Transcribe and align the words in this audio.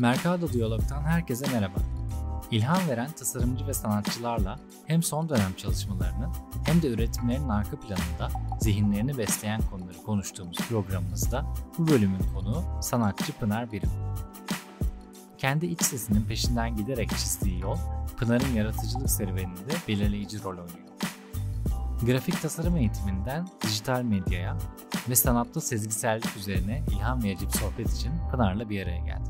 Mercado 0.00 0.52
Diyalog'tan 0.52 1.02
herkese 1.02 1.52
merhaba. 1.52 1.78
İlham 2.50 2.88
veren 2.88 3.10
tasarımcı 3.10 3.66
ve 3.66 3.74
sanatçılarla 3.74 4.58
hem 4.86 5.02
son 5.02 5.28
dönem 5.28 5.54
çalışmalarının 5.56 6.30
hem 6.64 6.82
de 6.82 6.88
üretimlerin 6.88 7.48
arka 7.48 7.76
planında 7.76 8.28
zihinlerini 8.60 9.18
besleyen 9.18 9.60
konuları 9.70 10.02
konuştuğumuz 10.02 10.58
programımızda 10.58 11.46
bu 11.78 11.88
bölümün 11.88 12.22
konuğu 12.34 12.64
sanatçı 12.82 13.32
Pınar 13.32 13.72
Birim. 13.72 13.90
Kendi 15.38 15.66
iç 15.66 15.82
sesinin 15.82 16.22
peşinden 16.22 16.76
giderek 16.76 17.10
çizdiği 17.10 17.60
yol, 17.60 17.78
Pınar'ın 18.16 18.54
yaratıcılık 18.54 19.10
serüveninde 19.10 19.72
belirleyici 19.88 20.42
rol 20.42 20.50
oynuyor. 20.50 20.90
Grafik 22.06 22.42
tasarım 22.42 22.76
eğitiminden 22.76 23.48
dijital 23.62 24.02
medyaya 24.02 24.56
ve 25.08 25.16
sanatta 25.16 25.60
sezgisellik 25.60 26.36
üzerine 26.36 26.82
ilham 26.90 27.22
verici 27.22 27.46
bir 27.46 27.52
sohbet 27.52 27.92
için 27.92 28.12
Pınar'la 28.30 28.70
bir 28.70 28.82
araya 28.82 28.98
geldik. 28.98 29.29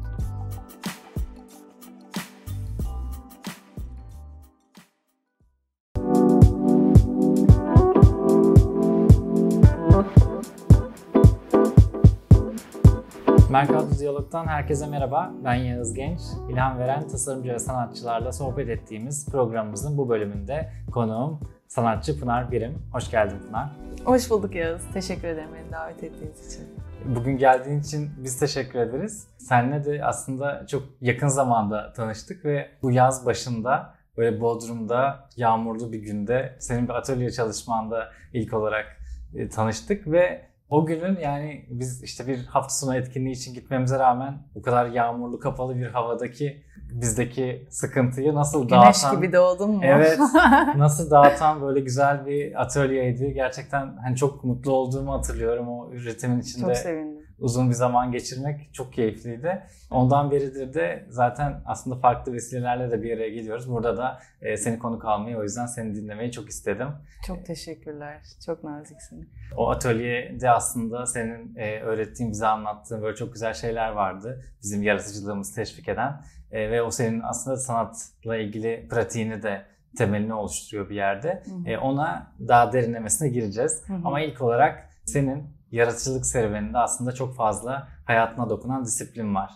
Mercado 13.51 13.99
Diyalog'dan 13.99 14.47
herkese 14.47 14.87
merhaba. 14.87 15.33
Ben 15.45 15.55
Yağız 15.55 15.95
Genç. 15.95 16.21
İlham 16.51 16.79
veren 16.79 17.09
tasarımcı 17.09 17.53
ve 17.53 17.59
sanatçılarla 17.59 18.33
sohbet 18.33 18.69
ettiğimiz 18.69 19.29
programımızın 19.31 19.99
bu 19.99 20.09
bölümünde 20.09 20.73
konuğum 20.93 21.41
sanatçı 21.69 22.21
Pınar 22.21 22.53
Birim. 22.53 22.83
Hoş 22.93 23.11
geldin 23.11 23.37
Pınar. 23.47 23.71
Hoş 24.05 24.31
bulduk 24.31 24.55
Yağız. 24.55 24.83
Teşekkür 24.95 25.29
ederim 25.29 25.49
beni 25.55 25.73
davet 25.73 26.05
ettiğiniz 26.05 26.53
için. 26.53 26.69
Bugün 27.05 27.39
geldiğin 27.39 27.81
için 27.81 28.11
biz 28.19 28.39
teşekkür 28.39 28.79
ederiz. 28.79 29.27
Seninle 29.39 29.85
de 29.85 30.05
aslında 30.05 30.67
çok 30.67 30.83
yakın 31.01 31.29
zamanda 31.29 31.93
tanıştık 31.93 32.45
ve 32.45 32.69
bu 32.83 32.91
yaz 32.91 33.27
başında 33.27 33.95
böyle 34.17 34.41
Bodrum'da 34.41 35.29
yağmurlu 35.37 35.92
bir 35.92 36.03
günde 36.03 36.57
senin 36.59 36.89
bir 36.89 36.95
atölye 36.95 37.31
çalışmanda 37.31 38.09
ilk 38.33 38.55
olarak 38.55 38.87
e, 39.35 39.48
tanıştık 39.48 40.07
ve 40.07 40.50
o 40.71 40.87
günün 40.87 41.19
yani 41.21 41.65
biz 41.71 42.03
işte 42.03 42.27
bir 42.27 42.45
hafta 42.47 42.75
sonu 42.75 42.97
etkinliği 42.97 43.35
için 43.35 43.55
gitmemize 43.55 43.99
rağmen 43.99 44.39
bu 44.55 44.63
kadar 44.63 44.87
yağmurlu 44.87 45.41
kapalı 45.41 45.77
bir 45.77 45.87
havadaki 45.87 46.63
bizdeki 46.93 47.67
sıkıntıyı 47.71 48.35
nasıl 48.35 48.69
Güneş 48.69 48.83
dağıtan... 48.83 49.17
gibi 49.17 49.33
doğdun 49.33 49.71
mu? 49.71 49.81
Evet. 49.85 50.19
Nasıl 50.77 51.11
dağıtan 51.11 51.63
böyle 51.63 51.81
güzel 51.81 52.27
bir 52.27 52.63
atölyeydi. 52.63 53.33
Gerçekten 53.35 53.97
hani 54.03 54.17
çok 54.17 54.45
mutlu 54.45 54.73
olduğumu 54.73 55.13
hatırlıyorum 55.13 55.69
o 55.69 55.91
üretimin 55.93 56.41
içinde. 56.41 56.67
Çok 56.67 56.77
sevindim. 56.77 57.20
Uzun 57.41 57.70
bir 57.70 57.74
zaman 57.74 58.12
geçirmek 58.12 58.74
çok 58.74 58.92
keyifliydi. 58.92 59.62
Ondan 59.91 60.30
beridir 60.30 60.74
de 60.74 61.06
zaten 61.08 61.62
aslında 61.66 61.96
farklı 61.96 62.33
vesilelerle 62.33 62.91
de 62.91 63.02
bir 63.02 63.16
araya 63.16 63.30
geliyoruz. 63.30 63.70
Burada 63.70 63.96
da 63.96 64.20
e, 64.41 64.56
seni 64.56 64.78
konuk 64.78 65.05
almayı 65.05 65.36
o 65.36 65.42
yüzden 65.42 65.66
seni 65.66 65.94
dinlemeyi 65.94 66.33
çok 66.33 66.48
istedim. 66.48 66.88
Çok 67.27 67.46
teşekkürler. 67.46 68.22
Çok 68.46 68.64
naziksin. 68.64 69.30
O 69.56 69.70
atölyede 69.70 70.50
aslında 70.50 71.06
senin 71.06 71.56
e, 71.56 71.80
öğrettiğin, 71.80 72.30
bize 72.30 72.46
anlattığın 72.46 73.02
böyle 73.02 73.16
çok 73.16 73.33
güzel 73.33 73.55
şeyler 73.55 73.91
vardı. 73.91 74.44
Bizim 74.62 74.83
yaratıcılığımızı 74.83 75.55
teşvik 75.55 75.88
eden. 75.88 76.22
E, 76.50 76.70
ve 76.70 76.83
o 76.83 76.91
senin 76.91 77.20
aslında 77.20 77.56
sanatla 77.56 78.36
ilgili 78.36 78.88
pratiğini 78.91 79.42
de 79.42 79.62
temelini 79.96 80.34
oluşturuyor 80.34 80.91
bir 80.91 80.94
yerde. 80.94 81.42
Hı 81.46 81.50
hı. 81.50 81.70
E, 81.70 81.78
ona 81.78 82.33
daha 82.48 82.72
derinlemesine 82.72 83.28
gireceğiz. 83.28 83.83
Hı 83.86 83.92
hı. 83.92 84.00
Ama 84.05 84.20
ilk 84.20 84.42
olarak 84.42 84.91
senin 85.05 85.59
yaratıcılık 85.73 86.27
serüveninde 86.27 86.79
aslında 86.79 87.13
çok 87.13 87.37
fazla 87.37 87.89
hayatına 88.05 88.51
dokunan 88.51 88.85
disiplin 88.85 89.35
var. 89.35 89.51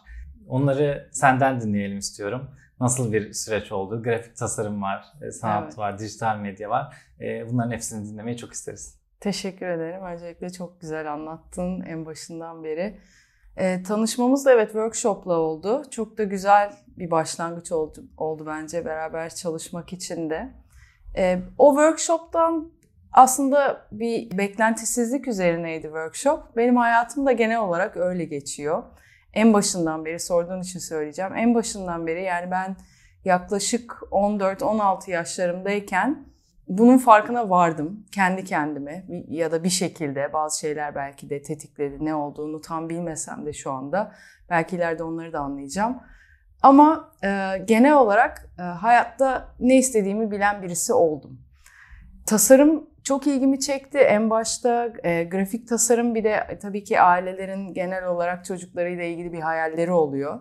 Onları 0.48 1.08
senden 1.12 1.60
dinleyelim 1.60 1.98
istiyorum. 1.98 2.50
Nasıl 2.80 3.12
bir 3.12 3.32
süreç 3.32 3.72
oldu? 3.72 4.02
Grafik 4.02 4.36
tasarım 4.36 4.82
var, 4.82 5.04
e, 5.22 5.30
sanat 5.30 5.64
Evet. 5.64 5.78
var, 5.78 5.98
dijital 5.98 6.36
medya 6.36 6.70
var. 6.70 6.96
E, 7.20 7.50
bunların 7.50 7.70
hepsini 7.70 8.08
dinlemeyi 8.08 8.36
çok 8.36 8.52
isteriz. 8.52 8.98
Teşekkür 9.20 9.66
ederim. 9.66 10.04
Öncelikle 10.04 10.50
çok 10.50 10.80
güzel 10.80 11.12
anlattın 11.12 11.80
en 11.80 12.06
başından 12.06 12.64
beri. 12.64 12.98
Ee, 13.56 13.82
tanışmamız 13.82 14.46
da 14.46 14.52
evet 14.52 14.66
workshopla 14.66 15.38
oldu. 15.38 15.82
Çok 15.90 16.18
da 16.18 16.24
güzel 16.24 16.72
bir 16.86 17.10
başlangıç 17.10 17.72
oldu, 17.72 18.04
oldu 18.16 18.44
bence 18.46 18.84
beraber 18.84 19.34
çalışmak 19.34 19.92
için 19.92 20.30
de. 20.30 20.54
Ee, 21.16 21.42
o 21.58 21.70
workshoptan 21.74 22.72
aslında 23.14 23.86
bir 23.92 24.38
beklentisizlik 24.38 25.28
üzerineydi 25.28 25.82
workshop. 25.82 26.56
Benim 26.56 26.76
hayatım 26.76 27.26
da 27.26 27.32
genel 27.32 27.58
olarak 27.58 27.96
öyle 27.96 28.24
geçiyor. 28.24 28.82
En 29.34 29.52
başından 29.52 30.04
beri 30.04 30.20
sorduğun 30.20 30.60
için 30.60 30.78
söyleyeceğim. 30.78 31.36
En 31.36 31.54
başından 31.54 32.06
beri 32.06 32.22
yani 32.22 32.50
ben 32.50 32.76
yaklaşık 33.24 33.92
14-16 34.10 35.10
yaşlarımdayken 35.10 36.26
bunun 36.68 36.98
farkına 36.98 37.50
vardım 37.50 38.06
kendi 38.12 38.44
kendime 38.44 39.06
ya 39.28 39.52
da 39.52 39.64
bir 39.64 39.70
şekilde 39.70 40.32
bazı 40.32 40.60
şeyler 40.60 40.94
belki 40.94 41.30
de 41.30 41.42
tetikledi 41.42 42.04
ne 42.04 42.14
olduğunu 42.14 42.60
tam 42.60 42.88
bilmesem 42.88 43.46
de 43.46 43.52
şu 43.52 43.70
anda 43.70 44.12
belki 44.50 44.76
ileride 44.76 45.02
onları 45.02 45.32
da 45.32 45.40
anlayacağım. 45.40 46.00
Ama 46.62 47.12
e, 47.24 47.58
genel 47.64 47.94
olarak 47.94 48.50
e, 48.58 48.62
hayatta 48.62 49.48
ne 49.60 49.78
istediğimi 49.78 50.30
bilen 50.30 50.62
birisi 50.62 50.92
oldum. 50.92 51.40
Tasarım 52.26 52.93
çok 53.04 53.26
ilgimi 53.26 53.60
çekti. 53.60 53.98
En 53.98 54.30
başta 54.30 54.92
e, 55.04 55.24
grafik 55.24 55.68
tasarım 55.68 56.14
bir 56.14 56.24
de 56.24 56.44
e, 56.48 56.58
tabii 56.58 56.84
ki 56.84 57.00
ailelerin 57.00 57.74
genel 57.74 58.06
olarak 58.06 58.44
çocuklarıyla 58.44 59.04
ilgili 59.04 59.32
bir 59.32 59.40
hayalleri 59.40 59.92
oluyor. 59.92 60.40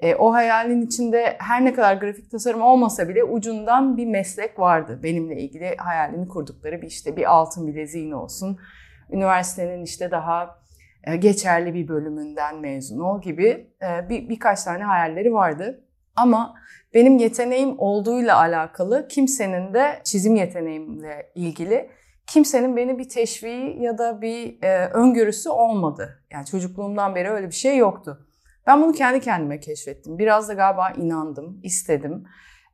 E, 0.00 0.14
o 0.14 0.32
hayalin 0.32 0.82
içinde 0.82 1.36
her 1.38 1.64
ne 1.64 1.74
kadar 1.74 1.96
grafik 1.96 2.30
tasarım 2.30 2.62
olmasa 2.62 3.08
bile 3.08 3.24
ucundan 3.24 3.96
bir 3.96 4.06
meslek 4.06 4.58
vardı. 4.58 5.00
Benimle 5.02 5.40
ilgili 5.40 5.76
hayalini 5.76 6.28
kurdukları 6.28 6.82
bir 6.82 6.86
işte 6.86 7.16
bir 7.16 7.32
altın 7.32 7.66
bileziğin 7.66 8.10
olsun. 8.10 8.58
Üniversitenin 9.10 9.84
işte 9.84 10.10
daha 10.10 10.60
e, 11.04 11.16
geçerli 11.16 11.74
bir 11.74 11.88
bölümünden 11.88 12.60
mezun 12.60 13.00
ol 13.00 13.22
gibi 13.22 13.70
e, 13.82 14.08
bir, 14.08 14.28
birkaç 14.28 14.62
tane 14.64 14.84
hayalleri 14.84 15.32
vardı. 15.32 15.84
Ama 16.16 16.54
benim 16.94 17.18
yeteneğim 17.18 17.74
olduğuyla 17.78 18.36
alakalı 18.36 19.08
kimsenin 19.08 19.74
de 19.74 20.00
çizim 20.04 20.36
yeteneğimle 20.36 21.32
ilgili 21.34 21.90
kimsenin 22.30 22.76
beni 22.76 22.98
bir 22.98 23.08
teşviği 23.08 23.82
ya 23.82 23.98
da 23.98 24.22
bir 24.22 24.62
e, 24.62 24.86
öngörüsü 24.86 25.50
olmadı. 25.50 26.22
Yani 26.30 26.46
çocukluğumdan 26.46 27.14
beri 27.14 27.30
öyle 27.30 27.46
bir 27.46 27.54
şey 27.54 27.76
yoktu. 27.76 28.26
Ben 28.66 28.82
bunu 28.82 28.92
kendi 28.92 29.20
kendime 29.20 29.60
keşfettim. 29.60 30.18
Biraz 30.18 30.48
da 30.48 30.54
galiba 30.54 30.90
inandım, 30.90 31.60
istedim. 31.62 32.24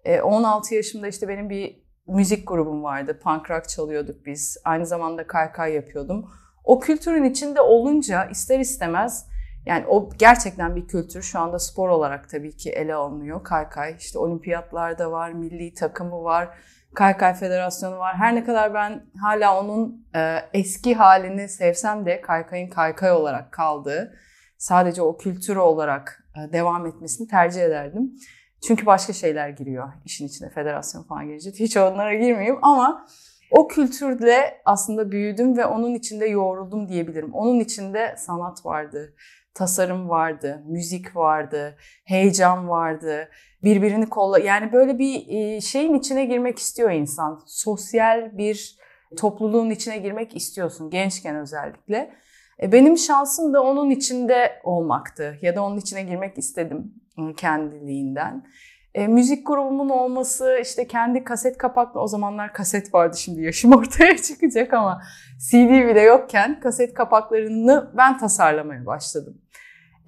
E, 0.04 0.20
16 0.20 0.74
yaşımda 0.74 1.08
işte 1.08 1.28
benim 1.28 1.50
bir 1.50 1.82
müzik 2.06 2.48
grubum 2.48 2.82
vardı. 2.82 3.20
Punk 3.22 3.50
rock 3.50 3.68
çalıyorduk 3.68 4.26
biz. 4.26 4.56
Aynı 4.64 4.86
zamanda 4.86 5.26
kaykay 5.26 5.72
yapıyordum. 5.72 6.30
O 6.64 6.80
kültürün 6.80 7.24
içinde 7.24 7.60
olunca 7.60 8.24
ister 8.24 8.60
istemez 8.60 9.26
yani 9.66 9.86
o 9.86 10.10
gerçekten 10.18 10.76
bir 10.76 10.88
kültür. 10.88 11.22
Şu 11.22 11.38
anda 11.38 11.58
spor 11.58 11.88
olarak 11.88 12.28
tabii 12.28 12.56
ki 12.56 12.70
ele 12.70 12.94
alınıyor. 12.94 13.44
Kaykay 13.44 13.96
işte 13.98 14.18
olimpiyatlarda 14.18 15.12
var, 15.12 15.32
milli 15.32 15.74
takımı 15.74 16.24
var, 16.24 16.48
Kaykay 16.96 17.34
Federasyonu 17.34 17.98
var. 17.98 18.16
Her 18.16 18.34
ne 18.34 18.44
kadar 18.44 18.74
ben 18.74 19.06
hala 19.20 19.60
onun 19.60 20.06
e, 20.14 20.38
eski 20.52 20.94
halini 20.94 21.48
sevsem 21.48 22.06
de 22.06 22.20
kaykayın 22.20 22.70
kaykay 22.70 23.12
olarak 23.12 23.52
kaldığı, 23.52 24.14
sadece 24.58 25.02
o 25.02 25.16
kültürü 25.16 25.58
olarak 25.58 26.24
e, 26.36 26.52
devam 26.52 26.86
etmesini 26.86 27.28
tercih 27.28 27.62
ederdim. 27.62 28.12
Çünkü 28.66 28.86
başka 28.86 29.12
şeyler 29.12 29.48
giriyor 29.48 29.92
işin 30.04 30.26
içine, 30.26 30.50
federasyon 30.50 31.02
falan 31.02 31.26
girince. 31.26 31.50
Hiç 31.50 31.76
onlara 31.76 32.14
girmeyeyim 32.14 32.58
ama 32.62 33.06
o 33.50 33.68
kültürle 33.68 34.60
aslında 34.64 35.10
büyüdüm 35.10 35.56
ve 35.56 35.66
onun 35.66 35.94
içinde 35.94 36.26
yoğruldum 36.26 36.88
diyebilirim. 36.88 37.34
Onun 37.34 37.60
içinde 37.60 38.14
sanat 38.18 38.66
vardı, 38.66 39.14
tasarım 39.56 40.08
vardı, 40.08 40.62
müzik 40.66 41.16
vardı, 41.16 41.76
heyecan 42.04 42.68
vardı, 42.68 43.28
birbirini 43.64 44.08
kolla. 44.08 44.38
Yani 44.38 44.72
böyle 44.72 44.98
bir 44.98 45.28
e, 45.28 45.60
şeyin 45.60 45.94
içine 45.94 46.24
girmek 46.24 46.58
istiyor 46.58 46.90
insan. 46.90 47.42
Sosyal 47.46 48.38
bir 48.38 48.78
topluluğun 49.16 49.70
içine 49.70 49.98
girmek 49.98 50.36
istiyorsun 50.36 50.90
gençken 50.90 51.36
özellikle. 51.36 52.14
E, 52.62 52.72
Benim 52.72 52.98
şansım 52.98 53.54
da 53.54 53.62
onun 53.62 53.90
içinde 53.90 54.60
olmaktı 54.64 55.38
ya 55.42 55.56
da 55.56 55.62
onun 55.62 55.78
içine 55.78 56.02
girmek 56.02 56.38
istedim 56.38 56.94
e, 57.18 57.34
kendiliğinden. 57.34 58.46
E, 58.94 59.06
müzik 59.06 59.46
grubumun 59.46 59.88
olması, 59.88 60.58
işte 60.62 60.86
kendi 60.86 61.24
kaset 61.24 61.58
kapaklı, 61.58 62.00
o 62.00 62.06
zamanlar 62.06 62.52
kaset 62.52 62.94
vardı 62.94 63.16
şimdi 63.16 63.42
yaşım 63.42 63.72
ortaya 63.76 64.16
çıkacak 64.16 64.74
ama 64.74 65.02
CD 65.50 65.88
bile 65.88 66.00
yokken 66.00 66.60
kaset 66.60 66.94
kapaklarını 66.94 67.90
ben 67.96 68.18
tasarlamaya 68.18 68.86
başladım. 68.86 69.38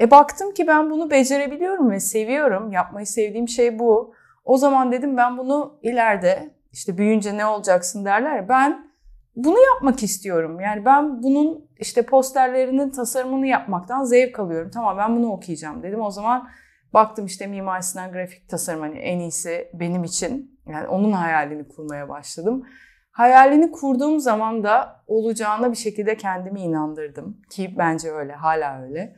E 0.01 0.11
baktım 0.11 0.55
ki 0.55 0.67
ben 0.67 0.91
bunu 0.91 1.11
becerebiliyorum 1.11 1.91
ve 1.91 2.01
seviyorum. 2.01 2.73
Yapmayı 2.73 3.07
sevdiğim 3.07 3.49
şey 3.49 3.79
bu. 3.79 4.15
O 4.45 4.57
zaman 4.57 4.93
dedim 4.93 5.17
ben 5.17 5.39
bunu 5.39 5.79
ileride 5.83 6.55
işte 6.73 6.99
büyüyünce 6.99 7.37
ne 7.37 7.47
olacaksın 7.47 8.05
derler 8.05 8.49
ben 8.49 8.89
bunu 9.37 9.57
yapmak 9.75 10.03
istiyorum. 10.03 10.61
Yani 10.61 10.85
ben 10.85 11.23
bunun 11.23 11.69
işte 11.79 12.03
posterlerinin 12.03 12.91
tasarımını 12.91 13.47
yapmaktan 13.47 14.05
zevk 14.05 14.39
alıyorum. 14.39 14.71
Tamam 14.75 14.99
ben 14.99 15.17
bunu 15.17 15.33
okuyacağım 15.33 15.83
dedim. 15.83 16.01
O 16.01 16.11
zaman 16.11 16.49
Baktım 16.95 17.27
işte 17.27 17.47
Mimar 17.47 17.81
Sinan 17.81 18.13
grafik 18.13 18.49
tasarım 18.49 18.81
hani 18.81 18.99
en 18.99 19.19
iyisi 19.19 19.71
benim 19.75 20.05
için. 20.05 20.61
Yani 20.67 20.87
onun 20.89 21.13
hayalini 21.13 21.69
kurmaya 21.69 22.09
başladım. 22.09 22.67
Hayalini 23.11 23.71
kurduğum 23.71 24.21
zaman 24.21 24.65
da 24.65 25.05
olacağına 25.07 25.71
bir 25.71 25.77
şekilde 25.77 26.17
kendimi 26.17 26.61
inandırdım. 26.61 27.43
Ki 27.51 27.75
bence 27.79 28.13
öyle, 28.13 28.33
hala 28.33 28.83
öyle. 28.83 29.17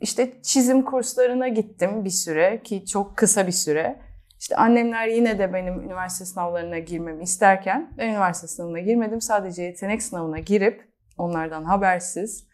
İşte 0.00 0.42
çizim 0.42 0.84
kurslarına 0.84 1.48
gittim 1.48 2.04
bir 2.04 2.10
süre 2.10 2.62
ki 2.62 2.86
çok 2.86 3.16
kısa 3.16 3.46
bir 3.46 3.52
süre. 3.52 4.00
İşte 4.40 4.56
annemler 4.56 5.06
yine 5.06 5.38
de 5.38 5.52
benim 5.52 5.80
üniversite 5.80 6.24
sınavlarına 6.24 6.78
girmemi 6.78 7.22
isterken 7.22 7.94
ben 7.98 8.08
üniversite 8.08 8.46
sınavına 8.46 8.80
girmedim. 8.80 9.20
Sadece 9.20 9.62
yetenek 9.62 10.02
sınavına 10.02 10.38
girip 10.38 10.88
onlardan 11.18 11.64
habersiz 11.64 12.46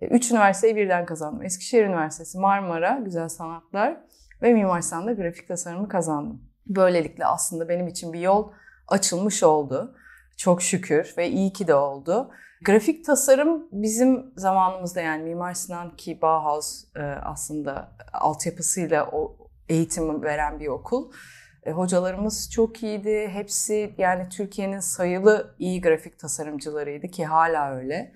e, 0.00 0.06
üç 0.06 0.30
üniversiteyi 0.30 0.76
birden 0.76 1.06
kazandım. 1.06 1.42
Eskişehir 1.42 1.84
Üniversitesi, 1.84 2.38
Marmara, 2.38 2.98
Güzel 3.04 3.28
Sanatlar 3.28 4.00
ve 4.42 4.52
Mimar 4.52 4.80
Sinan'da 4.80 5.12
grafik 5.12 5.48
tasarımı 5.48 5.88
kazandım. 5.88 6.42
Böylelikle 6.66 7.26
aslında 7.26 7.68
benim 7.68 7.88
için 7.88 8.12
bir 8.12 8.20
yol 8.20 8.52
açılmış 8.88 9.42
oldu. 9.42 9.96
Çok 10.36 10.62
şükür 10.62 11.14
ve 11.18 11.28
iyi 11.28 11.52
ki 11.52 11.66
de 11.66 11.74
oldu. 11.74 12.30
Grafik 12.64 13.04
tasarım 13.04 13.68
bizim 13.72 14.32
zamanımızda 14.36 15.00
yani 15.00 15.22
Mimar 15.22 15.54
Sinan 15.54 15.96
ki 15.96 16.22
Bauhaus 16.22 16.84
e, 16.96 17.02
aslında 17.02 17.92
altyapısıyla 18.12 19.08
o 19.12 19.36
eğitimi 19.68 20.22
veren 20.22 20.60
bir 20.60 20.66
okul. 20.66 21.12
E, 21.62 21.70
hocalarımız 21.70 22.50
çok 22.50 22.82
iyiydi. 22.82 23.28
Hepsi 23.32 23.94
yani 23.98 24.28
Türkiye'nin 24.28 24.80
sayılı 24.80 25.54
iyi 25.58 25.80
grafik 25.80 26.18
tasarımcılarıydı 26.18 27.08
ki 27.08 27.24
hala 27.24 27.74
öyle. 27.74 28.12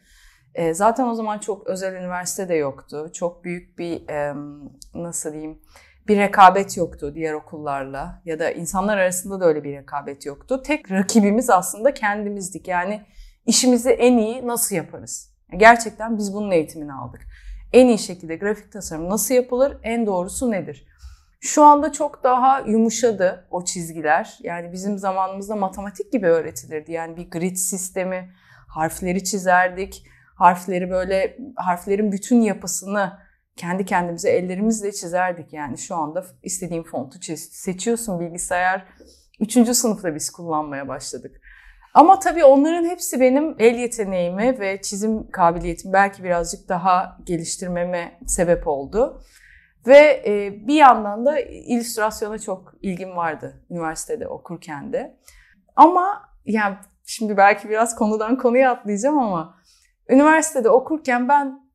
E, 0.54 0.74
zaten 0.74 1.06
o 1.06 1.14
zaman 1.14 1.38
çok 1.38 1.66
özel 1.66 1.94
üniversite 1.94 2.48
de 2.48 2.54
yoktu. 2.54 3.10
Çok 3.12 3.44
büyük 3.44 3.78
bir 3.78 4.02
nasıl 4.94 5.32
diyeyim 5.32 5.58
bir 6.08 6.16
rekabet 6.16 6.76
yoktu 6.76 7.14
diğer 7.14 7.32
okullarla 7.32 8.22
ya 8.24 8.38
da 8.38 8.50
insanlar 8.50 8.98
arasında 8.98 9.40
da 9.40 9.44
öyle 9.44 9.64
bir 9.64 9.76
rekabet 9.76 10.26
yoktu. 10.26 10.62
Tek 10.62 10.90
rakibimiz 10.90 11.50
aslında 11.50 11.94
kendimizdik. 11.94 12.68
Yani 12.68 13.06
işimizi 13.50 13.90
en 13.90 14.18
iyi 14.18 14.46
nasıl 14.46 14.76
yaparız? 14.76 15.30
Gerçekten 15.56 16.18
biz 16.18 16.34
bunun 16.34 16.50
eğitimini 16.50 16.92
aldık. 16.92 17.20
En 17.72 17.86
iyi 17.86 17.98
şekilde 17.98 18.36
grafik 18.36 18.72
tasarım 18.72 19.10
nasıl 19.10 19.34
yapılır? 19.34 19.76
En 19.82 20.06
doğrusu 20.06 20.50
nedir? 20.50 20.86
Şu 21.40 21.64
anda 21.64 21.92
çok 21.92 22.24
daha 22.24 22.60
yumuşadı 22.60 23.46
o 23.50 23.64
çizgiler. 23.64 24.38
Yani 24.42 24.72
bizim 24.72 24.98
zamanımızda 24.98 25.56
matematik 25.56 26.12
gibi 26.12 26.26
öğretilirdi. 26.26 26.92
Yani 26.92 27.16
bir 27.16 27.30
grid 27.30 27.56
sistemi, 27.56 28.32
harfleri 28.68 29.24
çizerdik. 29.24 30.06
Harfleri 30.34 30.90
böyle, 30.90 31.38
harflerin 31.56 32.12
bütün 32.12 32.40
yapısını 32.40 33.18
kendi 33.56 33.84
kendimize 33.84 34.30
ellerimizle 34.30 34.92
çizerdik. 34.92 35.52
Yani 35.52 35.78
şu 35.78 35.94
anda 35.94 36.26
istediğin 36.42 36.82
fontu 36.82 37.18
seçiyorsun 37.36 38.20
bilgisayar. 38.20 38.86
Üçüncü 39.40 39.74
sınıfta 39.74 40.14
biz 40.14 40.30
kullanmaya 40.30 40.88
başladık. 40.88 41.40
Ama 41.94 42.18
tabii 42.18 42.44
onların 42.44 42.84
hepsi 42.84 43.20
benim 43.20 43.56
el 43.58 43.74
yeteneğimi 43.74 44.60
ve 44.60 44.82
çizim 44.82 45.30
kabiliyetimi 45.30 45.92
belki 45.92 46.24
birazcık 46.24 46.68
daha 46.68 47.18
geliştirmeme 47.24 48.18
sebep 48.26 48.68
oldu. 48.68 49.22
Ve 49.86 50.22
e, 50.26 50.66
bir 50.66 50.74
yandan 50.74 51.26
da 51.26 51.40
illüstrasyona 51.40 52.38
çok 52.38 52.74
ilgim 52.82 53.16
vardı 53.16 53.64
üniversitede 53.70 54.28
okurken 54.28 54.92
de. 54.92 55.18
Ama 55.76 56.22
yani 56.44 56.76
şimdi 57.06 57.36
belki 57.36 57.68
biraz 57.68 57.94
konudan 57.94 58.38
konuya 58.38 58.72
atlayacağım 58.72 59.18
ama 59.18 59.54
üniversitede 60.08 60.70
okurken 60.70 61.28
ben 61.28 61.70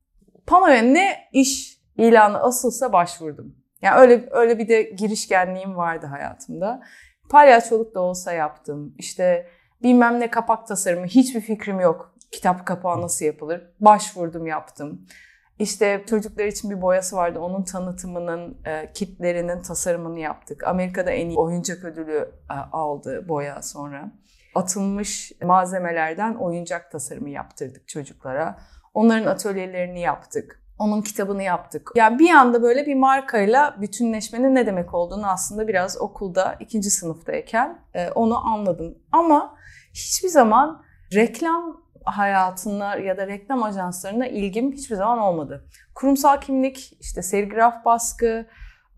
panoya 0.46 0.82
ne 0.82 1.28
iş 1.32 1.80
ilanı 1.96 2.42
asılsa 2.42 2.92
başvurdum. 2.92 3.56
Yani 3.82 4.00
öyle 4.00 4.28
öyle 4.30 4.58
bir 4.58 4.68
de 4.68 4.82
girişkenliğim 4.82 5.76
vardı 5.76 6.06
hayatımda. 6.06 6.82
Palyaçoluk 7.30 7.94
da 7.94 8.00
olsa 8.00 8.32
yaptım. 8.32 8.94
İşte 8.98 9.46
bilmem 9.82 10.20
ne 10.20 10.30
kapak 10.30 10.66
tasarımı 10.66 11.06
hiçbir 11.06 11.40
fikrim 11.40 11.80
yok. 11.80 12.14
Kitap 12.30 12.66
kapağı 12.66 13.02
nasıl 13.02 13.24
yapılır? 13.24 13.70
Başvurdum 13.80 14.46
yaptım. 14.46 15.06
İşte 15.58 16.04
çocuklar 16.10 16.44
için 16.44 16.70
bir 16.70 16.82
boyası 16.82 17.16
vardı. 17.16 17.38
Onun 17.38 17.62
tanıtımının, 17.62 18.58
e, 18.66 18.92
kitlerinin 18.92 19.62
tasarımını 19.62 20.18
yaptık. 20.18 20.64
Amerika'da 20.64 21.10
en 21.10 21.28
iyi 21.28 21.38
oyuncak 21.38 21.84
ödülü 21.84 22.30
e, 22.50 22.54
aldı 22.72 23.28
boya 23.28 23.62
sonra. 23.62 24.12
Atılmış 24.54 25.32
malzemelerden 25.42 26.34
oyuncak 26.34 26.90
tasarımı 26.90 27.30
yaptırdık 27.30 27.88
çocuklara. 27.88 28.58
Onların 28.94 29.26
atölyelerini 29.26 30.00
yaptık. 30.00 30.62
Onun 30.78 31.02
kitabını 31.02 31.42
yaptık. 31.42 31.90
Yani 31.94 32.18
bir 32.18 32.30
anda 32.30 32.62
böyle 32.62 32.86
bir 32.86 32.94
markayla 32.94 33.76
bütünleşmenin 33.80 34.54
ne 34.54 34.66
demek 34.66 34.94
olduğunu 34.94 35.26
aslında 35.26 35.68
biraz 35.68 36.00
okulda 36.00 36.56
ikinci 36.60 36.90
sınıftayken 36.90 37.78
e, 37.94 38.10
onu 38.10 38.46
anladım. 38.46 38.98
Ama 39.12 39.56
hiçbir 39.96 40.28
zaman 40.28 40.82
reklam 41.14 41.80
hayatına 42.04 42.96
ya 42.96 43.16
da 43.16 43.26
reklam 43.26 43.62
ajanslarına 43.62 44.26
ilgim 44.26 44.72
hiçbir 44.72 44.96
zaman 44.96 45.18
olmadı. 45.18 45.68
Kurumsal 45.94 46.40
kimlik, 46.40 46.96
işte 47.00 47.22
serigraf 47.22 47.84
baskı, 47.84 48.46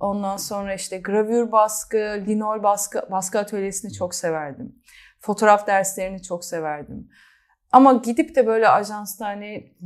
ondan 0.00 0.36
sonra 0.36 0.74
işte 0.74 0.98
gravür 0.98 1.52
baskı, 1.52 2.24
linol 2.26 2.62
baskı, 2.62 3.02
baskı 3.10 3.38
atölyesini 3.38 3.92
çok 3.92 4.14
severdim. 4.14 4.76
Fotoğraf 5.20 5.66
derslerini 5.66 6.22
çok 6.22 6.44
severdim. 6.44 7.08
Ama 7.72 7.92
gidip 7.92 8.36
de 8.36 8.46
böyle 8.46 8.68
ajansta 8.68 9.26
hani 9.26 9.76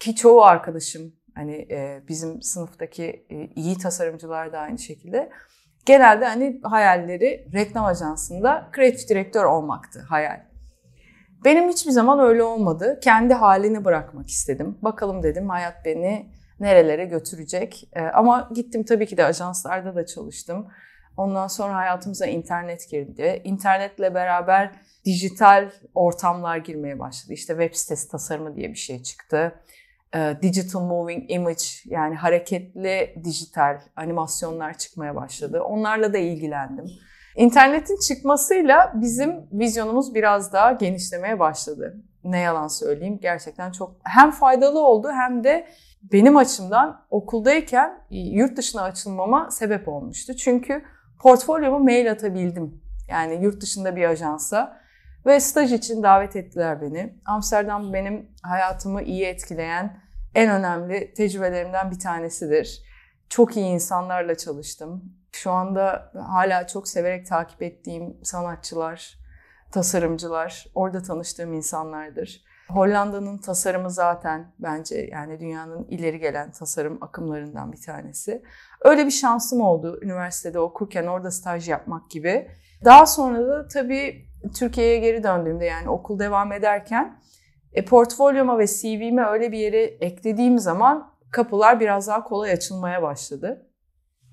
ki 0.00 0.16
çoğu 0.16 0.42
arkadaşım 0.42 1.12
hani 1.34 1.66
e, 1.70 2.02
bizim 2.08 2.42
sınıftaki 2.42 3.26
e, 3.30 3.46
iyi 3.46 3.78
tasarımcılar 3.78 4.52
da 4.52 4.58
aynı 4.58 4.78
şekilde 4.78 5.30
genelde 5.86 6.24
hani 6.24 6.60
hayalleri 6.62 7.48
reklam 7.52 7.84
ajansında 7.84 8.68
kreatif 8.72 9.08
direktör 9.08 9.44
olmaktı 9.44 10.04
hayal. 10.08 10.51
Benim 11.44 11.68
hiçbir 11.68 11.90
zaman 11.90 12.20
öyle 12.20 12.42
olmadı. 12.42 12.98
Kendi 13.02 13.34
halini 13.34 13.84
bırakmak 13.84 14.28
istedim. 14.28 14.78
Bakalım 14.82 15.22
dedim 15.22 15.48
hayat 15.48 15.84
beni 15.84 16.26
nerelere 16.60 17.04
götürecek. 17.04 17.88
Ee, 17.92 18.00
ama 18.00 18.48
gittim 18.54 18.84
tabii 18.84 19.06
ki 19.06 19.16
de 19.16 19.24
ajanslarda 19.24 19.94
da 19.94 20.06
çalıştım. 20.06 20.66
Ondan 21.16 21.46
sonra 21.46 21.76
hayatımıza 21.76 22.26
internet 22.26 22.90
girdi. 22.90 23.40
İnternetle 23.44 24.14
beraber 24.14 24.72
dijital 25.04 25.70
ortamlar 25.94 26.56
girmeye 26.56 26.98
başladı. 26.98 27.32
İşte 27.32 27.52
web 27.52 27.74
sitesi 27.74 28.10
tasarımı 28.10 28.56
diye 28.56 28.68
bir 28.68 28.74
şey 28.78 29.02
çıktı. 29.02 29.54
Ee, 30.14 30.36
digital 30.42 30.80
moving 30.80 31.30
image 31.30 31.64
yani 31.84 32.14
hareketli 32.14 33.14
dijital 33.24 33.80
animasyonlar 33.96 34.78
çıkmaya 34.78 35.14
başladı. 35.16 35.60
Onlarla 35.62 36.12
da 36.12 36.18
ilgilendim. 36.18 36.86
İnternetin 37.36 37.98
çıkmasıyla 38.08 38.92
bizim 38.94 39.46
vizyonumuz 39.52 40.14
biraz 40.14 40.52
daha 40.52 40.72
genişlemeye 40.72 41.38
başladı. 41.38 41.96
Ne 42.24 42.38
yalan 42.38 42.68
söyleyeyim 42.68 43.18
gerçekten 43.22 43.72
çok 43.72 43.96
hem 44.02 44.30
faydalı 44.30 44.86
oldu 44.86 45.10
hem 45.12 45.44
de 45.44 45.66
benim 46.02 46.36
açımdan 46.36 47.04
okuldayken 47.10 47.98
yurt 48.10 48.56
dışına 48.56 48.82
açılmama 48.82 49.50
sebep 49.50 49.88
olmuştu. 49.88 50.36
Çünkü 50.36 50.82
portfolyomu 51.20 51.78
mail 51.78 52.10
atabildim. 52.10 52.82
Yani 53.08 53.44
yurt 53.44 53.62
dışında 53.62 53.96
bir 53.96 54.04
ajansa 54.04 54.80
ve 55.26 55.40
staj 55.40 55.72
için 55.72 56.02
davet 56.02 56.36
ettiler 56.36 56.82
beni. 56.82 57.18
Amsterdam 57.24 57.92
benim 57.92 58.30
hayatımı 58.42 59.02
iyi 59.02 59.24
etkileyen 59.24 60.02
en 60.34 60.50
önemli 60.50 61.14
tecrübelerimden 61.14 61.90
bir 61.90 61.98
tanesidir. 61.98 62.82
Çok 63.28 63.56
iyi 63.56 63.66
insanlarla 63.66 64.36
çalıştım. 64.36 65.14
Şu 65.32 65.50
anda 65.50 66.12
hala 66.14 66.66
çok 66.66 66.88
severek 66.88 67.26
takip 67.26 67.62
ettiğim 67.62 68.16
sanatçılar, 68.22 69.18
tasarımcılar, 69.72 70.66
orada 70.74 71.02
tanıştığım 71.02 71.52
insanlardır. 71.52 72.44
Hollanda'nın 72.68 73.38
tasarımı 73.38 73.90
zaten 73.90 74.52
bence 74.58 75.08
yani 75.12 75.40
dünyanın 75.40 75.84
ileri 75.84 76.18
gelen 76.18 76.52
tasarım 76.52 76.98
akımlarından 77.00 77.72
bir 77.72 77.80
tanesi. 77.80 78.42
Öyle 78.80 79.06
bir 79.06 79.10
şansım 79.10 79.60
oldu 79.60 79.98
üniversitede 80.02 80.58
okurken 80.58 81.06
orada 81.06 81.30
staj 81.30 81.68
yapmak 81.68 82.10
gibi. 82.10 82.48
Daha 82.84 83.06
sonra 83.06 83.48
da 83.48 83.68
tabii 83.68 84.26
Türkiye'ye 84.58 84.98
geri 84.98 85.22
döndüğümde 85.22 85.64
yani 85.64 85.88
okul 85.88 86.18
devam 86.18 86.52
ederken 86.52 87.20
e, 87.72 87.84
portfolyoma 87.84 88.58
ve 88.58 88.66
CV'me 88.66 89.26
öyle 89.26 89.52
bir 89.52 89.58
yere 89.58 89.82
eklediğim 89.82 90.58
zaman 90.58 91.12
kapılar 91.30 91.80
biraz 91.80 92.08
daha 92.08 92.24
kolay 92.24 92.52
açılmaya 92.52 93.02
başladı. 93.02 93.71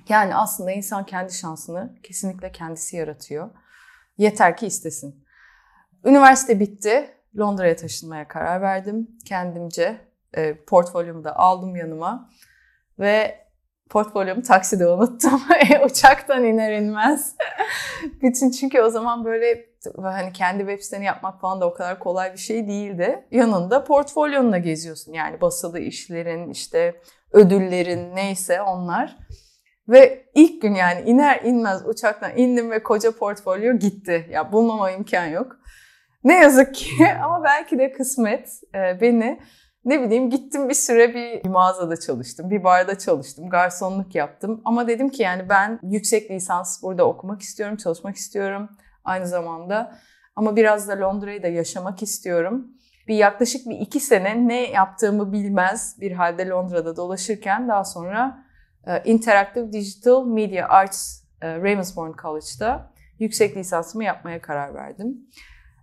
Yani 0.09 0.35
aslında 0.35 0.71
insan 0.71 1.05
kendi 1.05 1.33
şansını 1.33 1.95
kesinlikle 2.03 2.51
kendisi 2.51 2.97
yaratıyor. 2.97 3.49
Yeter 4.17 4.57
ki 4.57 4.67
istesin. 4.67 5.25
Üniversite 6.05 6.59
bitti. 6.59 7.09
Londra'ya 7.37 7.75
taşınmaya 7.75 8.27
karar 8.27 8.61
verdim. 8.61 9.07
Kendimce 9.25 10.01
e, 10.33 10.63
portfolyomu 10.65 11.23
da 11.23 11.35
aldım 11.35 11.75
yanıma. 11.75 12.29
Ve 12.99 13.45
portfolyomu 13.89 14.41
takside 14.41 14.87
unuttum. 14.87 15.41
Uçaktan 15.85 16.43
iner 16.43 16.73
inmez. 16.73 17.35
Bütün 18.21 18.51
çünkü 18.51 18.81
o 18.81 18.89
zaman 18.89 19.25
böyle 19.25 19.65
hani 20.01 20.33
kendi 20.33 20.59
web 20.59 20.79
siteni 20.79 21.05
yapmak 21.05 21.41
falan 21.41 21.61
da 21.61 21.67
o 21.67 21.73
kadar 21.73 21.99
kolay 21.99 22.33
bir 22.33 22.37
şey 22.37 22.67
değildi. 22.67 23.27
Yanında 23.31 23.83
portfolyonla 23.83 24.57
geziyorsun. 24.57 25.13
Yani 25.13 25.41
basılı 25.41 25.79
işlerin, 25.79 26.49
işte 26.49 27.01
ödüllerin 27.31 28.15
neyse 28.15 28.61
onlar. 28.61 29.17
Ve 29.89 30.25
ilk 30.35 30.61
gün 30.61 30.75
yani 30.75 31.01
iner 31.01 31.41
inmez 31.41 31.87
uçaktan 31.87 32.37
indim 32.37 32.71
ve 32.71 32.83
koca 32.83 33.11
portfolyo 33.11 33.73
gitti. 33.73 34.27
Ya 34.31 34.51
bulmama 34.51 34.91
imkan 34.91 35.25
yok. 35.25 35.59
Ne 36.23 36.33
yazık 36.33 36.75
ki 36.75 36.89
ama 37.23 37.43
belki 37.43 37.79
de 37.79 37.91
kısmet 37.91 38.49
e, 38.75 39.01
beni 39.01 39.39
ne 39.85 40.01
bileyim 40.01 40.29
gittim 40.29 40.69
bir 40.69 40.73
süre 40.73 41.13
bir 41.13 41.49
mağazada 41.49 41.99
çalıştım, 41.99 42.49
bir 42.49 42.63
barda 42.63 42.97
çalıştım, 42.97 43.49
garsonluk 43.49 44.15
yaptım. 44.15 44.61
Ama 44.65 44.87
dedim 44.87 45.09
ki 45.09 45.23
yani 45.23 45.49
ben 45.49 45.79
yüksek 45.83 46.31
lisans 46.31 46.83
burada 46.83 47.07
okumak 47.07 47.41
istiyorum, 47.41 47.77
çalışmak 47.77 48.15
istiyorum 48.15 48.69
aynı 49.03 49.27
zamanda. 49.27 49.99
Ama 50.35 50.55
biraz 50.55 50.87
da 50.87 50.99
Londra'yı 50.99 51.43
da 51.43 51.47
yaşamak 51.47 52.03
istiyorum. 52.03 52.67
Bir 53.07 53.15
yaklaşık 53.15 53.69
bir 53.69 53.79
iki 53.79 53.99
sene 53.99 54.47
ne 54.47 54.71
yaptığımı 54.71 55.31
bilmez 55.31 55.97
bir 56.01 56.11
halde 56.11 56.47
Londra'da 56.47 56.95
dolaşırken 56.95 57.67
daha 57.67 57.83
sonra 57.83 58.48
Interactive 59.05 59.73
Digital 59.73 60.25
Media 60.25 60.67
Arts 60.67 61.23
e, 61.41 61.57
Ravensbourne 61.57 62.13
College'da 62.21 62.91
yüksek 63.19 63.57
lisansımı 63.57 64.03
yapmaya 64.03 64.41
karar 64.41 64.73
verdim. 64.73 65.17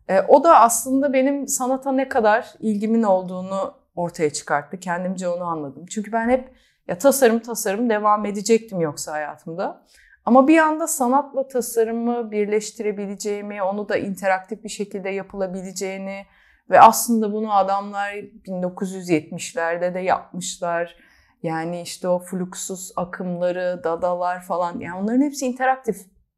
E, 0.08 0.20
o 0.20 0.44
da 0.44 0.60
aslında 0.60 1.12
benim 1.12 1.48
sanata 1.48 1.92
ne 1.92 2.08
kadar 2.08 2.54
ilgimin 2.60 3.02
olduğunu 3.02 3.74
ortaya 3.96 4.32
çıkarttı. 4.32 4.80
Kendimce 4.80 5.28
onu 5.28 5.44
anladım. 5.44 5.86
Çünkü 5.86 6.12
ben 6.12 6.28
hep 6.28 6.52
ya 6.88 6.98
tasarım 6.98 7.38
tasarım 7.38 7.90
devam 7.90 8.26
edecektim 8.26 8.80
yoksa 8.80 9.12
hayatımda. 9.12 9.82
Ama 10.24 10.48
bir 10.48 10.58
anda 10.58 10.86
sanatla 10.86 11.48
tasarımı 11.48 12.30
birleştirebileceğimi, 12.30 13.62
onu 13.62 13.88
da 13.88 13.96
interaktif 13.96 14.64
bir 14.64 14.68
şekilde 14.68 15.10
yapılabileceğini 15.10 16.26
ve 16.70 16.80
aslında 16.80 17.32
bunu 17.32 17.52
adamlar 17.56 18.14
1970'lerde 18.14 19.94
de 19.94 20.00
yapmışlar. 20.00 20.96
Yani 21.42 21.80
işte 21.80 22.08
o 22.08 22.18
fluxus 22.18 22.90
akımları, 22.96 23.80
dadalar 23.84 24.42
falan 24.42 24.80
yani 24.80 25.02
onların 25.02 25.22
hepsi 25.22 25.46
interaktif. 25.46 25.96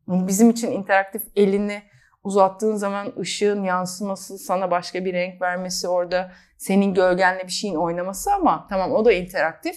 Bizim 0.08 0.50
için 0.50 0.72
interaktif 0.72 1.22
elini 1.36 1.82
uzattığın 2.24 2.76
zaman 2.76 3.12
ışığın 3.18 3.62
yansıması, 3.62 4.38
sana 4.38 4.70
başka 4.70 5.04
bir 5.04 5.12
renk 5.12 5.42
vermesi, 5.42 5.88
orada 5.88 6.32
senin 6.58 6.94
gölgenle 6.94 7.44
bir 7.44 7.52
şeyin 7.52 7.74
oynaması 7.74 8.34
ama 8.34 8.66
tamam 8.68 8.92
o 8.92 9.04
da 9.04 9.12
interaktif. 9.12 9.76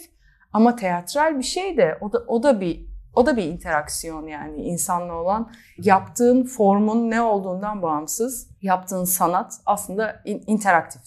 Ama 0.53 0.75
teatral 0.75 1.37
bir 1.37 1.43
şey 1.43 1.77
de 1.77 1.97
o 2.01 2.13
da 2.13 2.23
o 2.27 2.43
da 2.43 2.61
bir 2.61 2.91
o 3.13 3.25
da 3.25 3.37
bir 3.37 3.43
interaksiyon 3.43 4.27
yani 4.27 4.63
insanla 4.63 5.13
olan 5.13 5.51
yaptığın 5.77 6.43
formun 6.43 7.09
ne 7.09 7.21
olduğundan 7.21 7.81
bağımsız 7.81 8.49
yaptığın 8.61 9.03
sanat 9.03 9.53
aslında 9.65 10.21
interaktif. 10.25 11.01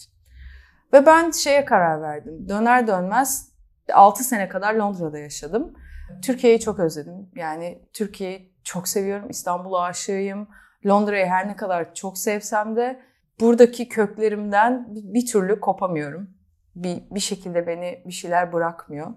Ve 0.93 1.05
ben 1.05 1.31
şeye 1.31 1.65
karar 1.65 2.01
verdim. 2.01 2.49
Döner 2.49 2.87
dönmez 2.87 3.54
6 3.93 4.23
sene 4.23 4.49
kadar 4.49 4.73
Londra'da 4.73 5.19
yaşadım. 5.19 5.73
Türkiye'yi 6.21 6.59
çok 6.59 6.79
özledim. 6.79 7.29
Yani 7.35 7.81
Türkiye'yi 7.93 8.53
çok 8.63 8.87
seviyorum. 8.87 9.29
İstanbul'a 9.29 9.81
aşığıyım. 9.81 10.47
Londra'yı 10.85 11.25
her 11.25 11.47
ne 11.47 11.55
kadar 11.55 11.93
çok 11.93 12.17
sevsem 12.17 12.75
de 12.75 13.01
buradaki 13.39 13.89
köklerimden 13.89 14.87
bir, 14.89 15.25
türlü 15.25 15.59
kopamıyorum. 15.59 16.29
Bir, 16.75 17.03
bir 17.11 17.19
şekilde 17.19 17.67
beni 17.67 18.03
bir 18.05 18.13
şeyler 18.13 18.53
bırakmıyor. 18.53 19.13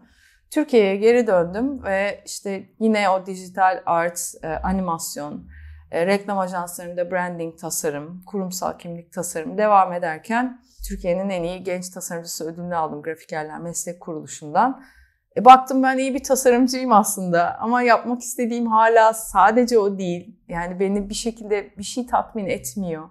Türkiye'ye 0.50 0.96
geri 0.96 1.26
döndüm 1.26 1.84
ve 1.84 2.22
işte 2.26 2.68
yine 2.80 3.10
o 3.10 3.26
dijital 3.26 3.82
art, 3.86 4.34
e, 4.42 4.48
animasyon, 4.48 5.48
e, 5.90 6.06
reklam 6.06 6.38
ajanslarında 6.38 7.10
branding 7.10 7.58
tasarım, 7.58 8.22
kurumsal 8.26 8.78
kimlik 8.78 9.12
tasarım 9.12 9.58
devam 9.58 9.92
ederken 9.92 10.60
Türkiye'nin 10.88 11.30
en 11.30 11.42
iyi 11.42 11.62
genç 11.62 11.88
tasarımcısı 11.88 12.44
ödülünü 12.44 12.76
aldım 12.76 13.02
Grafikerler 13.02 13.58
Meslek 13.58 14.00
Kuruluşu'ndan. 14.00 14.82
E, 15.36 15.44
baktım 15.44 15.82
ben 15.82 15.98
iyi 15.98 16.14
bir 16.14 16.22
tasarımcıyım 16.22 16.92
aslında 16.92 17.58
ama 17.58 17.82
yapmak 17.82 18.20
istediğim 18.20 18.66
hala 18.66 19.14
sadece 19.14 19.78
o 19.78 19.98
değil. 19.98 20.36
Yani 20.48 20.80
beni 20.80 21.08
bir 21.08 21.14
şekilde 21.14 21.70
bir 21.78 21.82
şey 21.82 22.06
tatmin 22.06 22.46
etmiyor. 22.46 23.08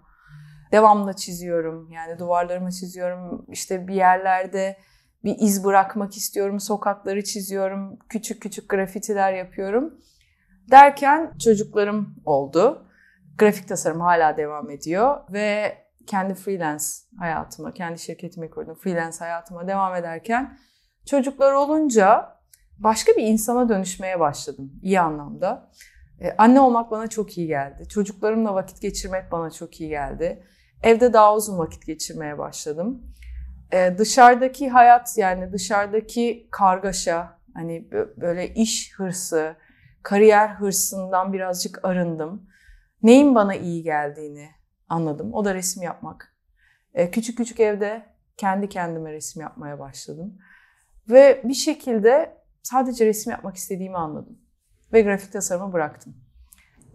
Devamlı 0.72 1.14
çiziyorum. 1.14 1.92
Yani 1.92 2.20
duvarlarımı 2.20 2.72
çiziyorum. 2.72 3.46
İşte 3.50 3.88
bir 3.88 3.96
yerlerde 3.96 4.78
bir 5.24 5.36
iz 5.40 5.64
bırakmak 5.64 6.18
istiyorum. 6.18 6.60
Sokakları 6.60 7.24
çiziyorum. 7.24 8.00
Küçük 8.10 8.42
küçük 8.42 8.70
grafitiler 8.70 9.34
yapıyorum. 9.34 9.94
Derken 10.72 11.32
çocuklarım 11.44 12.16
oldu. 12.26 12.88
Grafik 13.38 13.68
tasarım 13.68 14.02
hala 14.02 14.38
devam 14.38 14.70
ediyor 14.70 15.18
ve 15.32 15.78
kendi 16.08 16.34
freelance 16.34 16.86
hayatıma, 17.20 17.74
kendi 17.74 18.00
şirketimi 18.00 18.50
kurdum. 18.50 18.76
Freelance 18.76 19.18
hayatıma 19.20 19.68
devam 19.68 19.96
ederken 19.96 20.58
çocuklar 21.06 21.54
olunca 21.54 22.38
başka 22.80 23.12
bir 23.12 23.24
insana 23.24 23.70
dönüşmeye 23.70 24.20
başladım 24.20 24.72
iyi 24.82 25.00
anlamda. 25.00 25.72
Ee, 26.22 26.36
anne 26.38 26.60
olmak 26.60 26.92
bana 26.92 27.08
çok 27.08 27.38
iyi 27.38 27.48
geldi. 27.48 27.88
Çocuklarımla 27.90 28.54
vakit 28.54 28.82
geçirmek 28.82 29.32
bana 29.32 29.52
çok 29.52 29.82
iyi 29.82 29.90
geldi. 29.90 30.44
Evde 30.84 31.14
daha 31.14 31.36
uzun 31.36 31.58
vakit 31.58 31.86
geçirmeye 31.86 32.38
başladım. 32.38 33.04
Ee, 33.74 33.96
dışarıdaki 33.98 34.70
hayat 34.70 35.18
yani 35.18 35.54
dışarıdaki 35.54 36.48
kargaşa, 36.52 37.40
hani 37.54 37.92
böyle 38.18 38.54
iş 38.54 38.94
hırsı, 38.98 39.56
kariyer 40.04 40.50
hırsından 40.50 41.34
birazcık 41.34 41.86
arındım. 41.86 42.50
Neyin 43.04 43.36
bana 43.36 43.56
iyi 43.56 43.84
geldiğini 43.84 44.57
anladım. 44.90 45.34
O 45.34 45.46
da 45.46 45.56
resim 45.56 45.84
yapmak. 45.84 46.34
Ee, 46.94 47.12
küçük 47.12 47.38
küçük 47.38 47.60
evde 47.60 48.06
kendi 48.38 48.70
kendime 48.70 49.14
resim 49.14 49.42
yapmaya 49.42 49.80
başladım. 49.80 50.38
Ve 51.10 51.42
bir 51.44 51.54
şekilde 51.54 52.38
sadece 52.64 53.06
resim 53.06 53.32
yapmak 53.32 53.56
istediğimi 53.56 53.98
anladım. 53.98 54.38
Ve 54.94 55.02
grafik 55.02 55.32
tasarımı 55.32 55.74
bıraktım. 55.74 56.16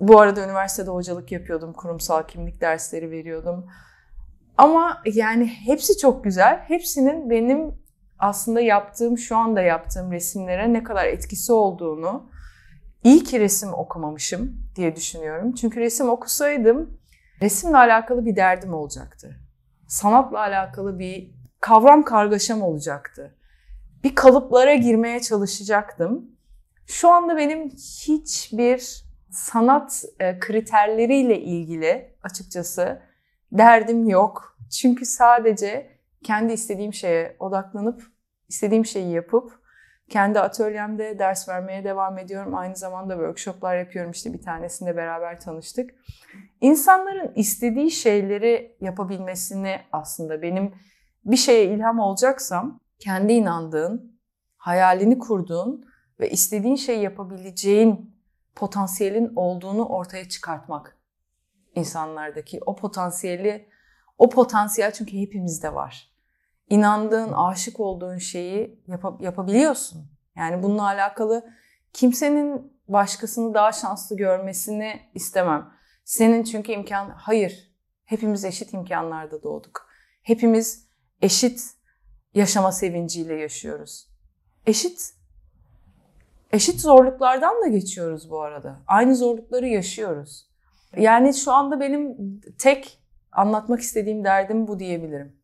Bu 0.00 0.20
arada 0.20 0.44
üniversitede 0.44 0.90
hocalık 0.90 1.32
yapıyordum. 1.32 1.72
Kurumsal 1.72 2.22
kimlik 2.22 2.60
dersleri 2.60 3.10
veriyordum. 3.10 3.66
Ama 4.58 5.02
yani 5.04 5.46
hepsi 5.46 5.98
çok 5.98 6.24
güzel. 6.24 6.58
Hepsinin 6.58 7.30
benim 7.30 7.82
aslında 8.18 8.60
yaptığım, 8.60 9.18
şu 9.18 9.36
anda 9.36 9.60
yaptığım 9.60 10.12
resimlere 10.12 10.72
ne 10.72 10.84
kadar 10.84 11.04
etkisi 11.04 11.52
olduğunu 11.52 12.30
iyi 13.04 13.24
ki 13.24 13.40
resim 13.40 13.74
okumamışım 13.74 14.56
diye 14.76 14.96
düşünüyorum. 14.96 15.54
Çünkü 15.54 15.80
resim 15.80 16.08
okusaydım 16.08 16.98
resimle 17.42 17.76
alakalı 17.76 18.26
bir 18.26 18.36
derdim 18.36 18.74
olacaktı. 18.74 19.36
Sanatla 19.88 20.38
alakalı 20.38 20.98
bir 20.98 21.34
kavram 21.60 22.04
kargaşam 22.04 22.62
olacaktı. 22.62 23.36
Bir 24.04 24.14
kalıplara 24.14 24.74
girmeye 24.74 25.20
çalışacaktım. 25.20 26.30
Şu 26.86 27.10
anda 27.10 27.36
benim 27.36 27.68
hiçbir 28.06 29.04
sanat 29.30 30.04
e, 30.20 30.38
kriterleriyle 30.38 31.40
ilgili 31.40 32.16
açıkçası 32.22 33.02
derdim 33.52 34.08
yok. 34.08 34.56
Çünkü 34.70 35.06
sadece 35.06 35.98
kendi 36.24 36.52
istediğim 36.52 36.94
şeye 36.94 37.36
odaklanıp 37.40 38.02
istediğim 38.48 38.86
şeyi 38.86 39.12
yapıp 39.12 39.61
kendi 40.12 40.40
atölyemde 40.40 41.18
ders 41.18 41.48
vermeye 41.48 41.84
devam 41.84 42.18
ediyorum. 42.18 42.54
Aynı 42.54 42.76
zamanda 42.76 43.14
workshoplar 43.14 43.76
yapıyorum. 43.76 44.10
İşte 44.10 44.32
bir 44.32 44.42
tanesinde 44.42 44.96
beraber 44.96 45.40
tanıştık. 45.40 45.90
İnsanların 46.60 47.32
istediği 47.34 47.90
şeyleri 47.90 48.76
yapabilmesini 48.80 49.80
aslında 49.92 50.42
benim 50.42 50.74
bir 51.24 51.36
şeye 51.36 51.64
ilham 51.64 51.98
olacaksam 51.98 52.80
kendi 52.98 53.32
inandığın, 53.32 54.18
hayalini 54.56 55.18
kurduğun 55.18 55.84
ve 56.20 56.30
istediğin 56.30 56.76
şeyi 56.76 57.02
yapabileceğin 57.02 58.16
potansiyelin 58.54 59.32
olduğunu 59.36 59.84
ortaya 59.84 60.28
çıkartmak 60.28 60.96
insanlardaki 61.74 62.60
o 62.66 62.76
potansiyeli 62.76 63.68
o 64.18 64.28
potansiyel 64.28 64.92
çünkü 64.92 65.18
hepimizde 65.18 65.74
var. 65.74 66.11
İnandığın, 66.72 67.32
aşık 67.32 67.80
olduğun 67.80 68.18
şeyi 68.18 68.82
yap- 68.86 69.22
yapabiliyorsun. 69.22 70.06
Yani 70.36 70.62
bununla 70.62 70.84
alakalı 70.84 71.44
kimsenin 71.92 72.72
başkasını 72.88 73.54
daha 73.54 73.72
şanslı 73.72 74.16
görmesini 74.16 75.00
istemem. 75.14 75.70
Senin 76.04 76.44
çünkü 76.44 76.72
imkan 76.72 77.08
hayır. 77.10 77.72
Hepimiz 78.04 78.44
eşit 78.44 78.72
imkanlarda 78.72 79.42
doğduk. 79.42 79.88
Hepimiz 80.22 80.88
eşit 81.22 81.62
yaşama 82.34 82.72
sevinciyle 82.72 83.34
yaşıyoruz. 83.34 84.08
Eşit 84.66 85.14
eşit 86.52 86.80
zorluklardan 86.80 87.62
da 87.62 87.66
geçiyoruz 87.68 88.30
bu 88.30 88.42
arada. 88.42 88.80
Aynı 88.86 89.16
zorlukları 89.16 89.66
yaşıyoruz. 89.66 90.48
Yani 90.96 91.34
şu 91.34 91.52
anda 91.52 91.80
benim 91.80 92.16
tek 92.58 92.98
anlatmak 93.32 93.80
istediğim 93.80 94.24
derdim 94.24 94.68
bu 94.68 94.78
diyebilirim. 94.78 95.41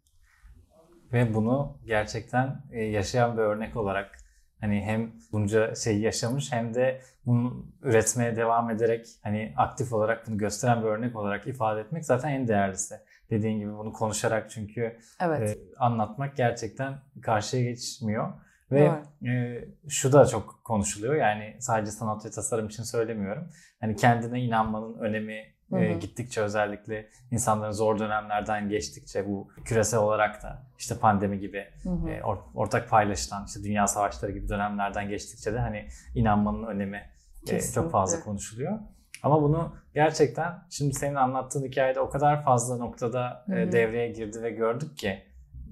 Ve 1.13 1.35
bunu 1.35 1.79
gerçekten 1.87 2.63
e, 2.71 2.85
yaşayan 2.85 3.37
bir 3.37 3.43
örnek 3.43 3.77
olarak 3.77 4.19
hani 4.61 4.83
hem 4.83 5.13
bunca 5.33 5.75
şeyi 5.75 6.01
yaşamış 6.01 6.53
hem 6.53 6.75
de 6.75 7.01
bunu 7.27 7.67
üretmeye 7.83 8.37
devam 8.37 8.71
ederek 8.71 9.07
hani 9.23 9.55
aktif 9.57 9.93
olarak 9.93 10.27
bunu 10.27 10.39
gösteren 10.39 10.83
bir 10.83 10.87
örnek 10.87 11.17
olarak 11.17 11.47
ifade 11.47 11.81
etmek 11.81 12.05
zaten 12.05 12.29
en 12.29 12.49
değerlisi. 12.49 12.95
Dediğin 13.31 13.59
gibi 13.59 13.79
bunu 13.79 13.93
konuşarak 13.93 14.51
çünkü 14.51 14.97
evet. 15.21 15.57
e, 15.57 15.59
anlatmak 15.79 16.37
gerçekten 16.37 16.95
karşıya 17.23 17.63
geçmiyor. 17.63 18.33
Ve 18.71 18.91
e, 19.29 19.65
şu 19.89 20.13
da 20.13 20.27
çok 20.27 20.61
konuşuluyor 20.65 21.15
yani 21.15 21.57
sadece 21.59 21.91
sanat 21.91 22.27
ve 22.27 22.31
tasarım 22.31 22.67
için 22.67 22.83
söylemiyorum. 22.83 23.49
Hani 23.81 23.97
kendine 23.97 24.41
inanmanın 24.41 24.99
önemi 24.99 25.58
e, 25.73 25.93
gittikçe 25.93 26.41
özellikle 26.41 27.09
insanların 27.31 27.73
zor 27.73 27.99
dönemlerden 27.99 28.69
geçtikçe 28.69 29.27
bu 29.27 29.49
küresel 29.65 30.01
olarak 30.01 30.43
da 30.43 30.63
işte 30.79 30.99
pandemi 30.99 31.39
gibi 31.39 31.67
e, 32.09 32.23
or, 32.23 32.37
ortak 32.55 32.91
paylaşılan 32.91 33.45
işte 33.47 33.63
dünya 33.63 33.87
savaşları 33.87 34.33
gibi 34.33 34.49
dönemlerden 34.49 35.09
geçtikçe 35.09 35.53
de 35.53 35.59
hani 35.59 35.89
inanmanın 36.15 36.67
önemi 36.67 37.03
e, 37.51 37.61
çok 37.61 37.91
fazla 37.91 38.21
konuşuluyor. 38.21 38.79
Ama 39.23 39.43
bunu 39.43 39.77
gerçekten 39.95 40.59
şimdi 40.71 40.95
senin 40.95 41.15
anlattığın 41.15 41.65
hikayede 41.65 42.01
o 42.01 42.11
kadar 42.11 42.45
fazla 42.45 42.77
noktada 42.77 43.45
e, 43.49 43.73
devreye 43.73 44.13
girdi 44.13 44.43
ve 44.43 44.51
gördük 44.51 44.99
ki 44.99 45.23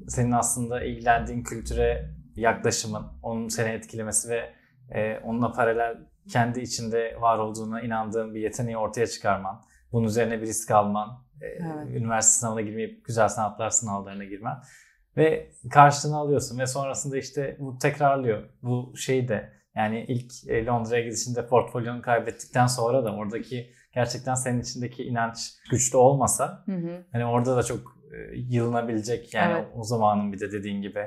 senin 0.08 0.32
aslında 0.32 0.84
ilgilendiğin 0.84 1.42
kültüre 1.42 2.10
yaklaşımın, 2.36 3.06
onun 3.22 3.48
seni 3.48 3.68
etkilemesi 3.68 4.28
ve 4.28 4.52
e, 4.90 5.18
onunla 5.18 5.52
paralel 5.52 5.96
kendi 6.32 6.60
içinde 6.60 7.16
var 7.20 7.38
olduğuna 7.38 7.80
inandığın 7.80 8.34
bir 8.34 8.40
yeteneği 8.40 8.76
ortaya 8.76 9.06
çıkarman, 9.06 9.62
bunun 9.93 10.07
üzerine 10.07 10.43
bir 10.43 10.47
risk 10.47 10.71
alman, 10.71 11.26
e, 11.40 11.47
evet. 11.47 11.97
üniversite 11.97 12.40
sınavına 12.40 12.61
girmeyip 12.61 13.05
güzel 13.05 13.28
sanatlar 13.28 13.71
sınavlarına 13.71 14.25
girmen 14.25 14.57
ve 15.16 15.52
karşılığını 15.71 16.16
alıyorsun 16.16 16.59
ve 16.59 16.66
sonrasında 16.66 17.16
işte 17.16 17.57
bu 17.61 17.78
tekrarlıyor. 17.78 18.43
Bu 18.62 18.97
şeyi 18.97 19.28
de 19.28 19.52
yani 19.76 20.05
ilk 20.09 20.49
e, 20.49 20.66
Londra'ya 20.66 21.05
gidişinde 21.05 21.47
portfolyonu 21.47 22.02
kaybettikten 22.02 22.66
sonra 22.66 23.05
da 23.05 23.14
oradaki 23.14 23.71
gerçekten 23.95 24.35
senin 24.35 24.61
içindeki 24.61 25.05
inanç 25.05 25.38
güçlü 25.71 25.99
olmasa 25.99 26.62
hı 26.66 26.73
hı. 26.73 27.05
hani 27.12 27.25
orada 27.26 27.57
da 27.57 27.62
çok 27.62 27.81
e, 28.12 28.37
yılınabilecek 28.37 29.35
yani 29.35 29.52
evet. 29.52 29.69
o 29.75 29.85
zamanın 29.85 30.33
bir 30.33 30.40
de 30.40 30.52
dediğin 30.52 30.83
gibi 30.83 31.00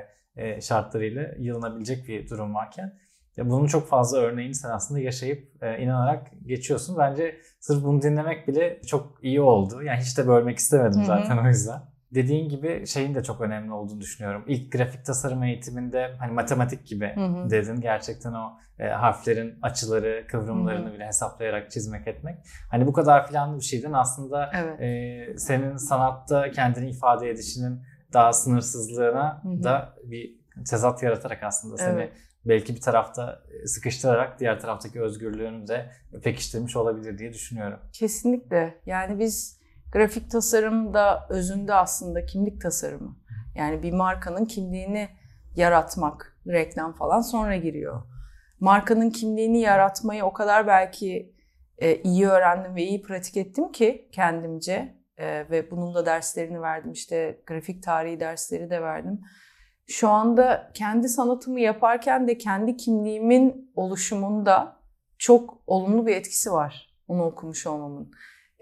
şartlarıyla 0.60 1.34
yılınabilecek 1.38 2.08
bir 2.08 2.28
durum 2.28 2.54
varken 2.54 2.98
ya 3.40 3.50
bunun 3.50 3.66
çok 3.66 3.88
fazla 3.88 4.18
örneğini 4.18 4.54
sen 4.54 4.70
aslında 4.70 5.00
yaşayıp 5.00 5.62
e, 5.62 5.82
inanarak 5.82 6.26
geçiyorsun. 6.46 6.98
Bence 6.98 7.36
sırf 7.60 7.84
bunu 7.84 8.02
dinlemek 8.02 8.48
bile 8.48 8.80
çok 8.86 9.18
iyi 9.22 9.40
oldu. 9.40 9.82
Yani 9.82 10.00
hiç 10.00 10.18
de 10.18 10.28
bölmek 10.28 10.58
istemedim 10.58 11.04
zaten 11.04 11.36
Hı-hı. 11.36 11.44
o 11.44 11.48
yüzden. 11.48 11.80
Dediğin 12.14 12.48
gibi 12.48 12.86
şeyin 12.86 13.14
de 13.14 13.22
çok 13.22 13.40
önemli 13.40 13.72
olduğunu 13.72 14.00
düşünüyorum. 14.00 14.44
İlk 14.46 14.72
grafik 14.72 15.04
tasarım 15.04 15.42
eğitiminde 15.42 16.14
hani 16.18 16.32
matematik 16.32 16.86
gibi 16.86 17.12
Hı-hı. 17.14 17.50
dedin. 17.50 17.80
Gerçekten 17.80 18.32
o 18.32 18.52
e, 18.78 18.88
harflerin 18.88 19.58
açıları, 19.62 20.26
kıvrımlarını 20.26 20.86
Hı-hı. 20.86 20.94
bile 20.94 21.06
hesaplayarak 21.06 21.70
çizmek 21.70 22.08
etmek. 22.08 22.36
Hani 22.70 22.86
bu 22.86 22.92
kadar 22.92 23.26
planlı 23.28 23.56
bir 23.56 23.64
şeyden 23.64 23.92
aslında 23.92 24.50
evet. 24.54 24.80
e, 24.80 25.38
senin 25.38 25.76
sanatta 25.76 26.50
kendini 26.50 26.90
ifade 26.90 27.30
edişinin 27.30 27.82
daha 28.12 28.32
sınırsızlığına 28.32 29.42
Hı-hı. 29.42 29.62
da 29.62 29.94
bir 30.04 30.40
tezat 30.70 31.02
yaratarak 31.02 31.42
aslında 31.42 31.76
seni 31.76 32.00
evet. 32.00 32.12
Belki 32.44 32.74
bir 32.74 32.80
tarafta 32.80 33.42
sıkıştırarak 33.66 34.40
diğer 34.40 34.60
taraftaki 34.60 35.00
özgürlüğünü 35.00 35.68
de 35.68 35.90
pekiştirmiş 36.22 36.76
olabilir 36.76 37.18
diye 37.18 37.32
düşünüyorum. 37.32 37.80
Kesinlikle. 37.92 38.80
Yani 38.86 39.18
biz 39.18 39.60
grafik 39.92 40.30
tasarım 40.30 40.94
da 40.94 41.26
özünde 41.30 41.74
aslında 41.74 42.26
kimlik 42.26 42.60
tasarımı. 42.60 43.16
Yani 43.54 43.82
bir 43.82 43.92
markanın 43.92 44.44
kimliğini 44.44 45.08
yaratmak, 45.56 46.36
reklam 46.46 46.92
falan 46.92 47.20
sonra 47.20 47.56
giriyor. 47.56 48.02
Markanın 48.60 49.10
kimliğini 49.10 49.60
yaratmayı 49.60 50.24
o 50.24 50.32
kadar 50.32 50.66
belki 50.66 51.34
e, 51.78 51.96
iyi 51.96 52.28
öğrendim 52.28 52.74
ve 52.74 52.82
iyi 52.82 53.02
pratik 53.02 53.36
ettim 53.36 53.72
ki 53.72 54.08
kendimce 54.12 55.00
ee, 55.20 55.46
ve 55.50 55.70
bunun 55.70 55.94
da 55.94 56.06
derslerini 56.06 56.62
verdim. 56.62 56.92
İşte 56.92 57.40
grafik 57.46 57.82
tarihi 57.82 58.20
dersleri 58.20 58.70
de 58.70 58.82
verdim. 58.82 59.20
Şu 59.90 60.08
anda 60.08 60.70
kendi 60.74 61.08
sanatımı 61.08 61.60
yaparken 61.60 62.28
de 62.28 62.38
kendi 62.38 62.76
kimliğimin 62.76 63.72
oluşumunda 63.74 64.76
çok 65.18 65.62
olumlu 65.66 66.06
bir 66.06 66.16
etkisi 66.16 66.52
var 66.52 66.90
onu 67.08 67.24
okumuş 67.24 67.66
olmamın. 67.66 68.10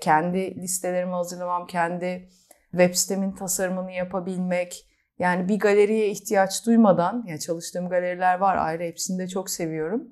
Kendi 0.01 0.55
listelerimi 0.63 1.13
hazırlamam, 1.13 1.67
kendi 1.67 2.29
web 2.71 2.95
sitemin 2.95 3.33
tasarımını 3.33 3.93
yapabilmek, 3.93 4.87
yani 5.19 5.49
bir 5.49 5.59
galeriye 5.59 6.09
ihtiyaç 6.09 6.67
duymadan, 6.67 7.25
ya 7.27 7.39
çalıştığım 7.39 7.89
galeriler 7.89 8.39
var 8.39 8.57
ayrı 8.57 8.83
hepsini 8.83 9.19
de 9.19 9.29
çok 9.29 9.51
seviyorum. 9.51 10.09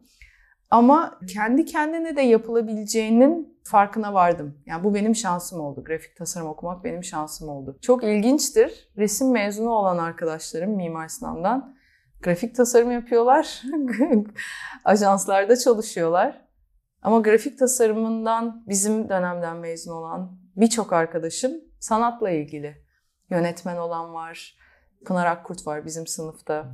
Ama 0.70 1.20
kendi 1.34 1.64
kendine 1.64 2.16
de 2.16 2.22
yapılabileceğinin 2.22 3.55
farkına 3.66 4.14
vardım. 4.14 4.58
Yani 4.66 4.84
bu 4.84 4.94
benim 4.94 5.14
şansım 5.14 5.60
oldu. 5.60 5.84
Grafik 5.84 6.16
tasarım 6.16 6.46
okumak 6.46 6.84
benim 6.84 7.04
şansım 7.04 7.48
oldu. 7.48 7.78
Çok 7.82 8.04
ilginçtir. 8.04 8.90
Resim 8.96 9.32
mezunu 9.32 9.70
olan 9.70 9.98
arkadaşlarım 9.98 10.70
Mimar 10.70 11.08
Sinan'dan 11.08 11.76
grafik 12.22 12.56
tasarım 12.56 12.90
yapıyorlar. 12.90 13.62
Ajanslarda 14.84 15.56
çalışıyorlar. 15.56 16.46
Ama 17.02 17.20
grafik 17.20 17.58
tasarımından 17.58 18.64
bizim 18.68 19.08
dönemden 19.08 19.56
mezun 19.56 19.92
olan 19.92 20.38
birçok 20.56 20.92
arkadaşım 20.92 21.52
sanatla 21.80 22.30
ilgili. 22.30 22.86
Yönetmen 23.30 23.76
olan 23.76 24.14
var. 24.14 24.56
Pınar 25.04 25.26
Akkurt 25.26 25.66
var 25.66 25.84
bizim 25.84 26.06
sınıfta. 26.06 26.66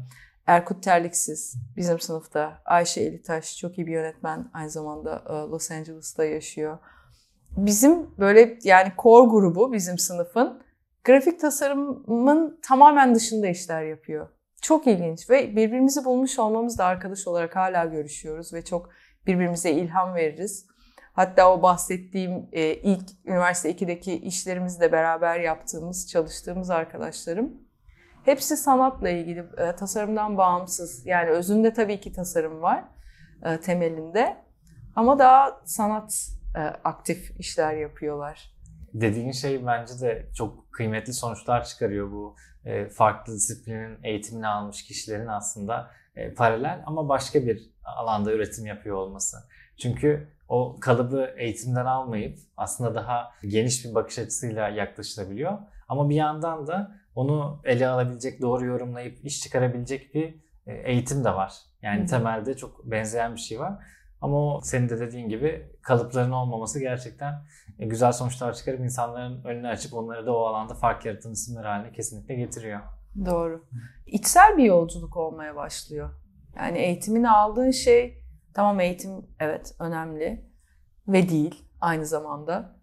Erkut 0.46 0.83
Terliksiz 0.83 1.57
bizim 1.76 2.00
sınıfta. 2.00 2.62
Ayşe 2.64 3.00
Elitaş 3.00 3.59
çok 3.59 3.78
iyi 3.78 3.87
bir 3.87 3.92
yönetmen. 3.92 4.50
Aynı 4.55 4.70
zamanda 4.70 5.22
e, 5.28 5.33
Los 5.33 5.70
Angeles'ta 5.70 6.24
yaşıyor. 6.24 6.78
Bizim 7.57 8.18
böyle 8.18 8.59
yani 8.64 8.92
core 8.98 9.31
grubu 9.31 9.72
bizim 9.72 9.98
sınıfın 9.98 10.62
grafik 11.05 11.40
tasarımın 11.40 12.61
tamamen 12.62 13.14
dışında 13.14 13.48
işler 13.48 13.83
yapıyor. 13.83 14.28
Çok 14.62 14.87
ilginç 14.87 15.31
ve 15.31 15.57
birbirimizi 15.57 16.05
bulmuş 16.05 16.38
olmamız 16.38 16.78
da 16.78 16.85
arkadaş 16.85 17.26
olarak 17.26 17.57
hala 17.57 17.85
görüşüyoruz 17.85 18.55
ve 18.55 18.64
çok 18.64 18.90
birbirimize 19.26 19.70
ilham 19.70 20.14
veririz. 20.14 20.66
Hatta 21.12 21.52
o 21.52 21.62
bahsettiğim 21.62 22.48
e, 22.52 22.74
ilk 22.74 23.11
üniversite 23.24 23.70
2'deki 23.70 24.12
işlerimizle 24.18 24.92
beraber 24.92 25.40
yaptığımız, 25.40 26.09
çalıştığımız 26.09 26.70
arkadaşlarım 26.70 27.62
Hepsi 28.24 28.56
sanatla 28.56 29.08
ilgili, 29.08 29.44
e, 29.58 29.76
tasarımdan 29.76 30.38
bağımsız. 30.38 31.06
Yani 31.06 31.30
özünde 31.30 31.72
tabii 31.72 32.00
ki 32.00 32.12
tasarım 32.12 32.62
var 32.62 32.85
e, 33.44 33.61
temelinde. 33.61 34.37
Ama 34.96 35.18
daha 35.18 35.61
sanat 35.64 36.28
e, 36.56 36.61
aktif 36.61 37.40
işler 37.40 37.74
yapıyorlar. 37.74 38.52
Dediğin 38.94 39.32
şey 39.32 39.66
bence 39.66 40.00
de 40.00 40.26
çok 40.35 40.72
kıymetli 40.72 41.12
sonuçlar 41.12 41.64
çıkarıyor 41.64 42.12
bu 42.12 42.37
e, 42.64 42.88
farklı 42.88 43.35
disiplinin 43.35 43.98
eğitimini 44.02 44.46
almış 44.46 44.85
kişilerin 44.85 45.26
aslında 45.26 45.90
e, 46.16 46.35
paralel 46.35 46.82
ama 46.87 47.08
başka 47.08 47.46
bir 47.46 47.70
alanda 47.85 48.32
üretim 48.32 48.66
yapıyor 48.66 48.96
olması. 48.96 49.37
Çünkü 49.76 50.28
o 50.48 50.76
kalıbı 50.80 51.35
eğitimden 51.37 51.87
almayıp 51.87 52.38
aslında 52.56 52.94
daha 52.94 53.30
geniş 53.42 53.85
bir 53.85 53.94
bakış 53.94 54.18
açısıyla 54.18 54.68
yaklaşılabiliyor. 54.68 55.58
Ama 55.88 56.11
bir 56.11 56.14
yandan 56.14 56.66
da 56.66 57.02
onu 57.14 57.61
ele 57.64 57.88
alabilecek, 57.88 58.40
doğru 58.40 58.66
yorumlayıp 58.66 59.25
iş 59.25 59.40
çıkarabilecek 59.40 60.14
bir 60.14 60.35
e, 60.66 60.75
eğitim 60.75 61.25
de 61.25 61.35
var. 61.35 61.55
Yani 61.83 61.98
Hı-hı. 61.98 62.07
temelde 62.07 62.57
çok 62.57 62.85
benzeyen 62.85 63.35
bir 63.35 63.40
şey 63.40 63.61
var. 63.61 63.85
Ama 64.20 64.37
o 64.37 64.61
senin 64.61 64.88
de 64.88 65.01
dediğin 65.01 65.29
gibi 65.29 65.70
kalıpların 65.83 66.31
olmaması 66.31 66.81
gerçekten 66.81 67.35
e, 67.79 67.87
güzel 67.87 68.12
sonuçlar 68.12 68.55
çıkarıp 68.55 68.81
insanların 68.81 69.44
önünü 69.44 69.68
açıp 69.68 69.94
onları 69.94 70.27
da 70.27 70.37
o 70.37 70.44
alanda 70.44 70.75
fark 70.75 71.05
yaratan 71.05 71.33
isimler 71.33 71.64
haline 71.64 71.92
kesinlikle 71.92 72.35
getiriyor. 72.35 72.81
Doğru. 73.27 73.64
İçsel 74.07 74.57
bir 74.57 74.64
yolculuk 74.64 75.16
olmaya 75.16 75.57
başlıyor. 75.57 76.11
Yani 76.57 76.79
eğitimini 76.79 77.31
aldığın 77.31 77.70
şey 77.70 78.22
tamam 78.55 78.81
eğitim 78.81 79.11
evet 79.40 79.75
önemli 79.79 80.44
ve 81.09 81.29
değil 81.29 81.64
aynı 81.81 82.07
zamanda. 82.07 82.77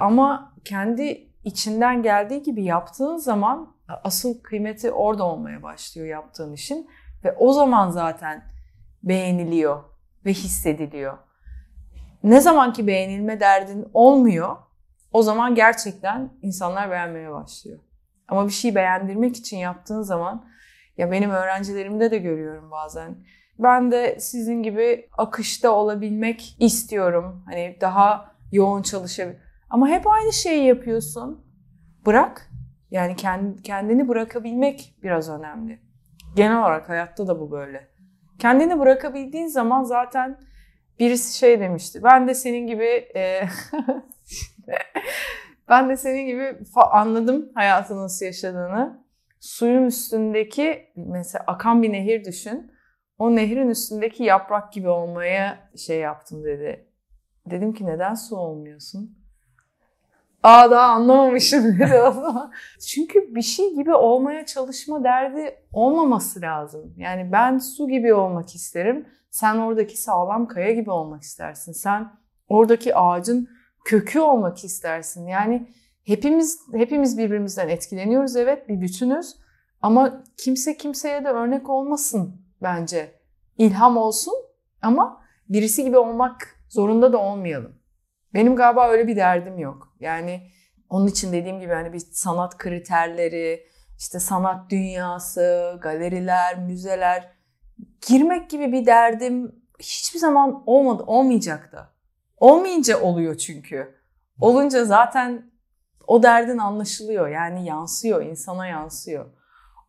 Ama 0.00 0.54
kendi 0.64 1.29
içinden 1.44 2.02
geldiği 2.02 2.42
gibi 2.42 2.64
yaptığın 2.64 3.16
zaman 3.16 3.74
asıl 4.04 4.42
kıymeti 4.42 4.92
orada 4.92 5.24
olmaya 5.24 5.62
başlıyor 5.62 6.06
yaptığın 6.06 6.52
işin 6.52 6.90
ve 7.24 7.32
o 7.32 7.52
zaman 7.52 7.90
zaten 7.90 8.44
beğeniliyor 9.02 9.82
ve 10.24 10.30
hissediliyor. 10.32 11.18
Ne 12.22 12.40
zaman 12.40 12.72
ki 12.72 12.86
beğenilme 12.86 13.40
derdin 13.40 13.88
olmuyor, 13.94 14.56
o 15.12 15.22
zaman 15.22 15.54
gerçekten 15.54 16.32
insanlar 16.42 16.90
beğenmeye 16.90 17.30
başlıyor. 17.30 17.78
Ama 18.28 18.46
bir 18.46 18.52
şey 18.52 18.74
beğendirmek 18.74 19.36
için 19.36 19.56
yaptığın 19.56 20.02
zaman 20.02 20.50
ya 20.96 21.10
benim 21.10 21.30
öğrencilerimde 21.30 22.10
de 22.10 22.18
görüyorum 22.18 22.70
bazen. 22.70 23.16
Ben 23.58 23.92
de 23.92 24.20
sizin 24.20 24.62
gibi 24.62 25.08
akışta 25.18 25.70
olabilmek 25.70 26.56
istiyorum. 26.58 27.42
Hani 27.46 27.78
daha 27.80 28.34
yoğun 28.52 28.82
çalışabilir. 28.82 29.49
Ama 29.70 29.88
hep 29.88 30.06
aynı 30.06 30.32
şeyi 30.32 30.64
yapıyorsun. 30.64 31.46
Bırak. 32.06 32.50
Yani 32.90 33.16
kendini 33.62 34.08
bırakabilmek 34.08 34.94
biraz 35.02 35.30
önemli. 35.30 35.80
Genel 36.36 36.58
olarak 36.58 36.88
hayatta 36.88 37.26
da 37.26 37.40
bu 37.40 37.50
böyle. 37.50 37.88
Kendini 38.38 38.78
bırakabildiğin 38.78 39.46
zaman 39.46 39.82
zaten 39.82 40.38
birisi 40.98 41.38
şey 41.38 41.60
demişti. 41.60 42.00
Ben 42.04 42.28
de 42.28 42.34
senin 42.34 42.66
gibi 42.66 43.08
e, 43.16 43.42
ben 45.68 45.88
de 45.88 45.96
senin 45.96 46.26
gibi 46.26 46.58
anladım 46.74 47.52
hayatı 47.54 47.96
nasıl 47.96 48.26
yaşadığını. 48.26 49.04
Suyun 49.40 49.86
üstündeki 49.86 50.92
mesela 50.96 51.44
akan 51.46 51.82
bir 51.82 51.92
nehir 51.92 52.24
düşün. 52.24 52.72
o 53.18 53.36
nehrin 53.36 53.68
üstündeki 53.68 54.24
yaprak 54.24 54.72
gibi 54.72 54.88
olmaya 54.88 55.70
şey 55.76 55.98
yaptım 55.98 56.44
dedi. 56.44 56.86
Dedim 57.50 57.72
ki 57.72 57.86
neden 57.86 58.14
su 58.14 58.36
olmuyorsun? 58.36 59.19
Aa 60.42 60.70
daha 60.70 60.86
anlamamışım 60.86 61.64
dedi 61.78 62.00
o 62.08 62.12
zaman. 62.12 62.52
Çünkü 62.88 63.34
bir 63.34 63.42
şey 63.42 63.74
gibi 63.74 63.94
olmaya 63.94 64.46
çalışma 64.46 65.04
derdi 65.04 65.54
olmaması 65.72 66.40
lazım. 66.40 66.94
Yani 66.96 67.32
ben 67.32 67.58
su 67.58 67.88
gibi 67.88 68.14
olmak 68.14 68.54
isterim. 68.54 69.08
Sen 69.30 69.56
oradaki 69.56 69.96
sağlam 69.96 70.48
kaya 70.48 70.72
gibi 70.72 70.90
olmak 70.90 71.22
istersin. 71.22 71.72
Sen 71.72 72.12
oradaki 72.48 72.96
ağacın 72.96 73.48
kökü 73.84 74.20
olmak 74.20 74.64
istersin. 74.64 75.26
Yani 75.26 75.68
hepimiz 76.04 76.60
hepimiz 76.72 77.18
birbirimizden 77.18 77.68
etkileniyoruz 77.68 78.36
evet 78.36 78.68
bir 78.68 78.80
bütünüz. 78.80 79.36
Ama 79.82 80.22
kimse 80.36 80.76
kimseye 80.76 81.24
de 81.24 81.28
örnek 81.28 81.70
olmasın 81.70 82.42
bence. 82.62 83.12
İlham 83.58 83.96
olsun 83.96 84.34
ama 84.82 85.22
birisi 85.48 85.84
gibi 85.84 85.98
olmak 85.98 86.56
zorunda 86.68 87.12
da 87.12 87.18
olmayalım. 87.18 87.79
Benim 88.34 88.56
galiba 88.56 88.88
öyle 88.88 89.06
bir 89.06 89.16
derdim 89.16 89.58
yok. 89.58 89.94
Yani 90.00 90.50
onun 90.88 91.06
için 91.06 91.32
dediğim 91.32 91.60
gibi 91.60 91.72
hani 91.72 91.92
bir 91.92 92.02
sanat 92.12 92.58
kriterleri, 92.58 93.66
işte 93.98 94.18
sanat 94.20 94.70
dünyası, 94.70 95.78
galeriler, 95.82 96.58
müzeler 96.58 97.32
girmek 98.08 98.50
gibi 98.50 98.72
bir 98.72 98.86
derdim 98.86 99.54
hiçbir 99.78 100.18
zaman 100.18 100.62
olmadı, 100.66 101.02
olmayacak 101.06 101.72
da. 101.72 101.92
Olmayınca 102.36 103.00
oluyor 103.00 103.36
çünkü. 103.36 103.94
Olunca 104.40 104.84
zaten 104.84 105.50
o 106.06 106.22
derdin 106.22 106.58
anlaşılıyor. 106.58 107.28
Yani 107.28 107.66
yansıyor, 107.66 108.22
insana 108.22 108.66
yansıyor. 108.66 109.26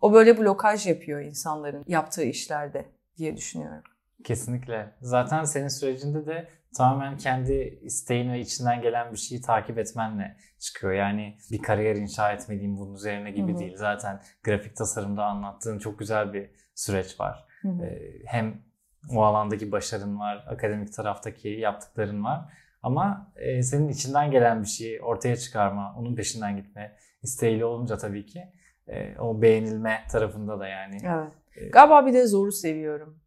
O 0.02 0.14
böyle 0.14 0.38
blokaj 0.38 0.88
yapıyor 0.88 1.22
insanların 1.22 1.84
yaptığı 1.88 2.24
işlerde 2.24 2.86
diye 3.18 3.38
düşünüyorum. 3.38 3.84
Kesinlikle. 4.24 4.96
Zaten 5.02 5.44
senin 5.44 5.68
sürecinde 5.68 6.26
de 6.26 6.48
tamamen 6.78 7.18
kendi 7.18 7.80
isteğin 7.82 8.32
ve 8.32 8.40
içinden 8.40 8.82
gelen 8.82 9.12
bir 9.12 9.18
şeyi 9.18 9.42
takip 9.42 9.78
etmenle 9.78 10.38
çıkıyor. 10.60 10.94
Yani 10.94 11.38
bir 11.52 11.62
kariyer 11.62 11.96
inşa 11.96 12.32
etmeliyim 12.32 12.78
bunun 12.78 12.94
üzerine 12.96 13.32
gibi 13.32 13.52
hı 13.52 13.56
hı. 13.56 13.60
değil. 13.60 13.76
Zaten 13.78 14.22
grafik 14.44 14.76
tasarımda 14.76 15.26
anlattığın 15.26 15.80
çok 15.80 16.00
güzel 16.00 16.34
bir 16.34 16.52
süreç 16.76 17.20
var. 17.20 17.46
Hı 17.62 17.68
hı. 17.68 17.86
Ee, 17.86 18.12
hem 18.26 18.62
o 19.10 19.24
alandaki 19.24 19.72
başarın 19.72 20.20
var, 20.20 20.46
akademik 20.48 20.94
taraftaki 20.94 21.50
yaptıkların 21.50 22.24
var. 22.24 22.54
Ama 22.84 23.34
e, 23.36 23.64
senin 23.64 23.90
içinden 23.90 24.32
gelen 24.32 24.62
bir 24.62 24.68
şeyi 24.68 25.02
ortaya 25.02 25.36
çıkarma, 25.36 25.96
onun 25.98 26.16
peşinden 26.16 26.58
gitme 26.58 26.98
isteğiyle 27.24 27.66
olunca 27.66 27.98
tabii 27.98 28.26
ki 28.26 28.44
e, 28.88 29.18
o 29.20 29.42
beğenilme 29.42 30.04
tarafında 30.12 30.60
da 30.60 30.68
yani. 30.68 30.98
Evet. 31.04 31.34
E, 31.56 31.70
Galiba 31.70 32.06
bir 32.06 32.14
de 32.14 32.28
zoru 32.28 32.52
seviyorum. 32.52 33.20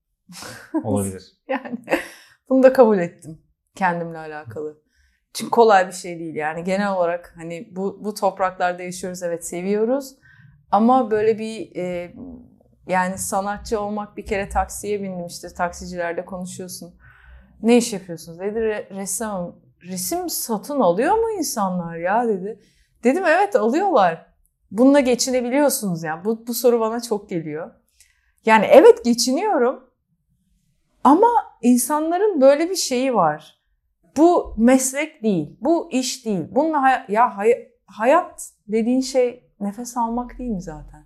Olabilir. 0.85 1.33
yani 1.49 1.79
bunu 2.49 2.63
da 2.63 2.73
kabul 2.73 2.99
ettim 2.99 3.43
kendimle 3.75 4.19
alakalı. 4.19 4.83
Çünkü 5.35 5.51
kolay 5.51 5.87
bir 5.87 5.93
şey 5.93 6.19
değil 6.19 6.35
yani 6.35 6.65
genel 6.65 6.93
olarak 6.93 7.33
hani 7.37 7.69
bu 7.77 8.05
bu 8.05 8.15
topraklarda 8.15 8.83
yaşıyoruz 8.83 9.23
evet 9.23 9.47
seviyoruz 9.47 10.15
ama 10.71 11.11
böyle 11.11 11.39
bir 11.39 11.77
e, 11.77 12.15
yani 12.89 13.19
sanatçı 13.19 13.81
olmak 13.81 14.17
bir 14.17 14.27
kere 14.27 14.49
taksiye 14.49 15.03
bindim 15.03 15.27
işte 15.27 15.49
taksicilerde 15.49 16.25
konuşuyorsun. 16.25 16.95
Ne 17.63 17.77
iş 17.77 17.93
yapıyorsunuz 17.93 18.41
dedi 18.41 18.61
Re, 18.61 18.89
ressam 18.91 19.57
resim 19.83 20.29
satın 20.29 20.81
alıyor 20.81 21.15
mu 21.15 21.31
insanlar 21.39 21.97
ya 21.97 22.29
dedi. 22.29 22.61
Dedim 23.05 23.25
evet 23.27 23.57
alıyorlar. 23.57 24.27
Bununla 24.71 25.01
geçinebiliyorsunuz 25.01 26.03
yani. 26.03 26.25
Bu, 26.25 26.47
bu 26.47 26.55
soru 26.55 26.81
bana 26.81 27.01
çok 27.01 27.29
geliyor. 27.29 27.71
Yani 28.47 28.65
evet 28.65 29.05
geçiniyorum 29.05 29.91
ama 31.05 31.29
insanların 31.63 32.41
böyle 32.41 32.71
bir 32.71 32.77
şeyi 32.77 33.15
var. 33.15 33.59
Bu 34.17 34.55
meslek 34.59 35.23
değil, 35.23 35.57
bu 35.61 35.89
iş 35.93 36.27
değil. 36.27 36.45
Bununla 36.51 36.83
hay- 36.83 37.05
ya 37.09 37.37
hay- 37.37 37.69
hayat 37.87 38.51
dediğin 38.69 39.01
şey 39.01 39.51
nefes 39.61 39.97
almak 39.97 40.39
değil 40.39 40.51
mi 40.51 40.63
zaten? 40.63 41.05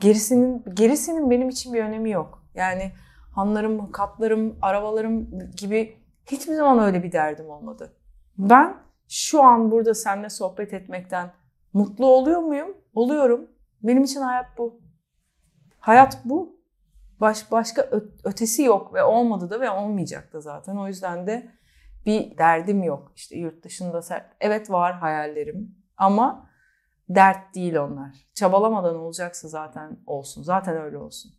Gerisinin 0.00 0.64
gerisinin 0.74 1.30
benim 1.30 1.48
için 1.48 1.74
bir 1.74 1.84
önemi 1.84 2.10
yok. 2.10 2.42
Yani 2.54 2.92
hanlarım, 3.34 3.92
katlarım, 3.92 4.58
arabalarım 4.62 5.28
gibi 5.56 5.96
hiçbir 6.26 6.54
zaman 6.54 6.78
öyle 6.78 7.02
bir 7.02 7.12
derdim 7.12 7.50
olmadı. 7.50 7.96
Ben 8.38 8.76
şu 9.08 9.42
an 9.42 9.70
burada 9.70 9.94
seninle 9.94 10.30
sohbet 10.30 10.72
etmekten 10.72 11.32
mutlu 11.72 12.06
oluyor 12.06 12.40
muyum? 12.40 12.76
Oluyorum. 12.94 13.50
Benim 13.82 14.02
için 14.02 14.20
hayat 14.20 14.46
bu. 14.58 14.80
Hayat 15.78 16.18
bu. 16.24 16.55
Baş, 17.20 17.52
başka 17.52 17.90
ötesi 18.24 18.62
yok 18.62 18.94
ve 18.94 19.02
olmadı 19.02 19.50
da 19.50 19.60
ve 19.60 19.70
olmayacak 19.70 20.32
da 20.32 20.40
zaten. 20.40 20.76
O 20.76 20.86
yüzden 20.86 21.26
de 21.26 21.50
bir 22.06 22.38
derdim 22.38 22.82
yok. 22.82 23.12
İşte 23.16 23.36
yurt 23.36 23.64
dışında 23.64 24.02
sert. 24.02 24.26
Evet 24.40 24.70
var 24.70 24.94
hayallerim 24.98 25.74
ama 25.96 26.50
dert 27.08 27.54
değil 27.54 27.76
onlar. 27.76 28.16
Çabalamadan 28.34 28.96
olacaksa 28.96 29.48
zaten 29.48 29.98
olsun. 30.06 30.42
Zaten 30.42 30.76
öyle 30.76 30.98
olsun. 30.98 31.32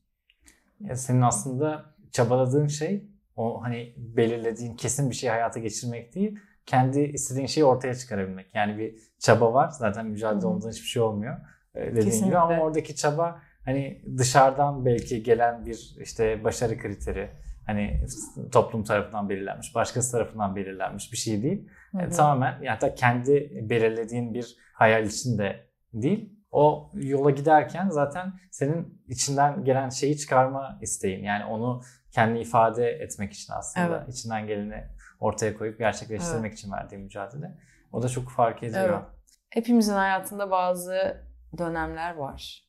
Ya 0.80 0.96
senin 0.96 1.22
aslında 1.22 1.86
çabaladığın 2.12 2.68
şey 2.68 3.10
o 3.36 3.64
hani 3.64 3.94
belirlediğin 3.98 4.76
kesin 4.76 5.10
bir 5.10 5.16
şey 5.16 5.30
hayata 5.30 5.60
geçirmek 5.60 6.16
değil. 6.16 6.40
Kendi 6.66 7.00
istediğin 7.00 7.48
şeyi 7.48 7.66
ortaya 7.66 7.96
çıkarabilmek. 7.96 8.56
Yani 8.56 8.78
bir 8.78 9.00
çaba 9.20 9.54
var. 9.54 9.70
Zaten 9.70 10.06
mücadele 10.06 10.46
olmadan 10.46 10.70
hiçbir 10.70 10.88
şey 10.88 11.02
olmuyor. 11.02 11.38
Ee, 11.76 11.82
dediğin 11.82 11.96
Kesinlikle. 11.96 12.28
gibi 12.28 12.38
ama 12.38 12.60
oradaki 12.60 12.96
çaba 12.96 13.42
hani 13.68 14.02
dışarıdan 14.18 14.86
belki 14.86 15.24
gelen 15.24 15.66
bir 15.66 15.96
işte 16.02 16.44
başarı 16.44 16.78
kriteri 16.78 17.30
hani 17.66 18.06
toplum 18.52 18.84
tarafından 18.84 19.30
belirlenmiş, 19.30 19.76
başkası 19.76 20.12
tarafından 20.12 20.56
belirlenmiş 20.56 21.12
bir 21.12 21.18
şey 21.18 21.44
değil. 21.44 21.70
Hı 21.92 21.98
hı. 21.98 22.02
E, 22.02 22.10
tamamen 22.10 22.66
hatta 22.66 22.96
kendi 22.96 23.52
belirlediğin 23.70 24.34
bir 24.34 24.58
hayal 24.74 25.06
içinde 25.06 25.68
değil. 25.94 26.34
O 26.52 26.92
yola 26.94 27.30
giderken 27.30 27.90
zaten 27.90 28.34
senin 28.52 29.04
içinden 29.08 29.64
gelen 29.64 29.90
şeyi 29.90 30.18
çıkarma 30.18 30.80
isteğin. 30.82 31.24
Yani 31.24 31.46
onu 31.46 31.82
kendi 32.12 32.40
ifade 32.40 32.90
etmek 32.90 33.34
için 33.34 33.54
aslında 33.54 33.98
evet. 33.98 34.16
içinden 34.16 34.48
geleni 34.48 34.84
ortaya 35.20 35.58
koyup 35.58 35.80
gerçekleştirmek 35.80 36.50
evet. 36.50 36.60
için 36.60 36.72
verdiği 36.72 36.98
mücadele. 36.98 37.58
O 37.92 38.04
da 38.04 38.10
çok 38.10 38.30
fark 38.30 38.64
ediyor. 38.64 38.90
Evet. 38.90 39.02
Hepimizin 39.50 39.94
hayatında 39.94 40.52
bazı 40.52 41.24
dönemler 41.58 42.16
var. 42.16 42.67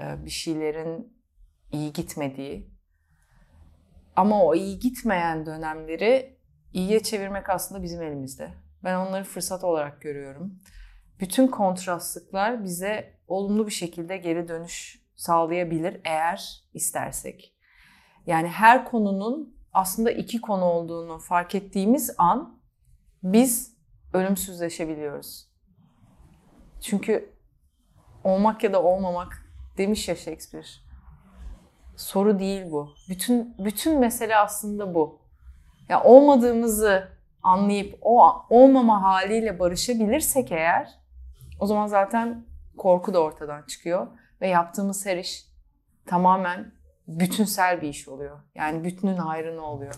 E, 0.00 0.24
bir 0.24 0.30
şeylerin 0.30 1.16
iyi 1.72 1.92
gitmediği 1.92 2.70
ama 4.16 4.44
o 4.44 4.54
iyi 4.54 4.78
gitmeyen 4.78 5.46
dönemleri 5.46 6.38
iyiye 6.72 7.02
çevirmek 7.02 7.50
aslında 7.50 7.82
bizim 7.82 8.02
elimizde. 8.02 8.54
Ben 8.84 8.96
onları 8.96 9.24
fırsat 9.24 9.64
olarak 9.64 10.00
görüyorum. 10.00 10.58
Bütün 11.20 11.48
kontrastlıklar 11.48 12.64
bize 12.64 13.18
olumlu 13.28 13.66
bir 13.66 13.72
şekilde 13.72 14.16
geri 14.16 14.48
dönüş 14.48 15.02
sağlayabilir 15.16 16.00
eğer 16.04 16.64
istersek. 16.74 17.54
Yani 18.26 18.48
her 18.48 18.84
konunun 18.84 19.56
aslında 19.72 20.10
iki 20.10 20.40
konu 20.40 20.64
olduğunu 20.64 21.18
fark 21.18 21.54
ettiğimiz 21.54 22.14
an 22.18 22.60
biz 23.22 23.76
ölümsüzleşebiliyoruz. 24.12 25.48
Çünkü 26.80 27.32
olmak 28.24 28.64
ya 28.64 28.72
da 28.72 28.82
olmamak 28.82 29.45
Demiş 29.78 30.08
ya 30.08 30.16
Shakespeare. 30.16 30.66
Soru 31.96 32.38
değil 32.38 32.62
bu. 32.70 32.94
Bütün 33.08 33.54
bütün 33.58 33.98
mesele 33.98 34.36
aslında 34.36 34.94
bu. 34.94 35.18
Ya 35.88 36.02
olmadığımızı 36.02 37.08
anlayıp 37.42 37.98
o 38.02 38.44
olmama 38.50 39.02
haliyle 39.02 39.58
barışabilirsek 39.58 40.52
eğer 40.52 40.88
o 41.60 41.66
zaman 41.66 41.86
zaten 41.86 42.46
korku 42.76 43.14
da 43.14 43.22
ortadan 43.22 43.62
çıkıyor 43.62 44.06
ve 44.40 44.48
yaptığımız 44.48 45.06
her 45.06 45.16
iş 45.16 45.46
tamamen 46.06 46.72
bütünsel 47.08 47.82
bir 47.82 47.88
iş 47.88 48.08
oluyor. 48.08 48.40
Yani 48.54 48.84
bütünün 48.84 49.16
hayrına 49.16 49.62
oluyor. 49.62 49.94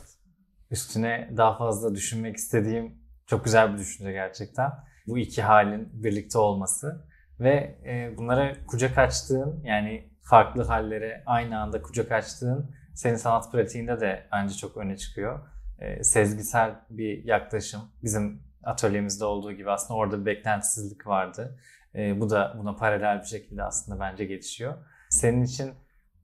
Üstüne 0.71 1.31
daha 1.37 1.59
fazla 1.59 1.95
düşünmek 1.95 2.37
istediğim 2.37 2.99
çok 3.27 3.45
güzel 3.45 3.73
bir 3.73 3.79
düşünce 3.79 4.13
gerçekten. 4.13 4.73
Bu 5.07 5.19
iki 5.19 5.43
halin 5.43 5.89
birlikte 5.93 6.39
olması 6.39 7.08
ve 7.41 7.79
e, 7.87 8.17
bunlara 8.17 8.53
kucak 8.67 8.99
açtığın 8.99 9.61
yani 9.65 10.11
farklı 10.23 10.63
hallere 10.63 11.23
aynı 11.27 11.61
anda 11.61 11.83
kucak 11.83 12.13
açtığın 12.13 12.71
senin 12.95 13.17
sanat 13.17 13.53
pratiğinde 13.53 14.01
de 14.01 14.29
bence 14.33 14.55
çok 14.55 14.77
öne 14.77 14.97
çıkıyor. 14.97 15.41
E, 15.79 16.05
sezgisel 16.05 16.75
bir 16.91 17.25
yaklaşım 17.25 17.81
bizim 18.03 18.43
atölyemizde 18.65 19.25
olduğu 19.25 19.53
gibi 19.53 19.71
aslında 19.71 19.99
orada 19.99 20.21
bir 20.21 20.27
beklentisizlik 20.27 21.07
vardı. 21.07 21.59
E, 21.95 22.21
bu 22.21 22.31
da 22.31 22.57
buna 22.59 22.77
paralel 22.77 23.21
bir 23.21 23.27
şekilde 23.27 23.63
aslında 23.63 24.01
bence 24.01 24.25
gelişiyor. 24.25 24.75
Senin 25.11 25.43
için 25.43 25.75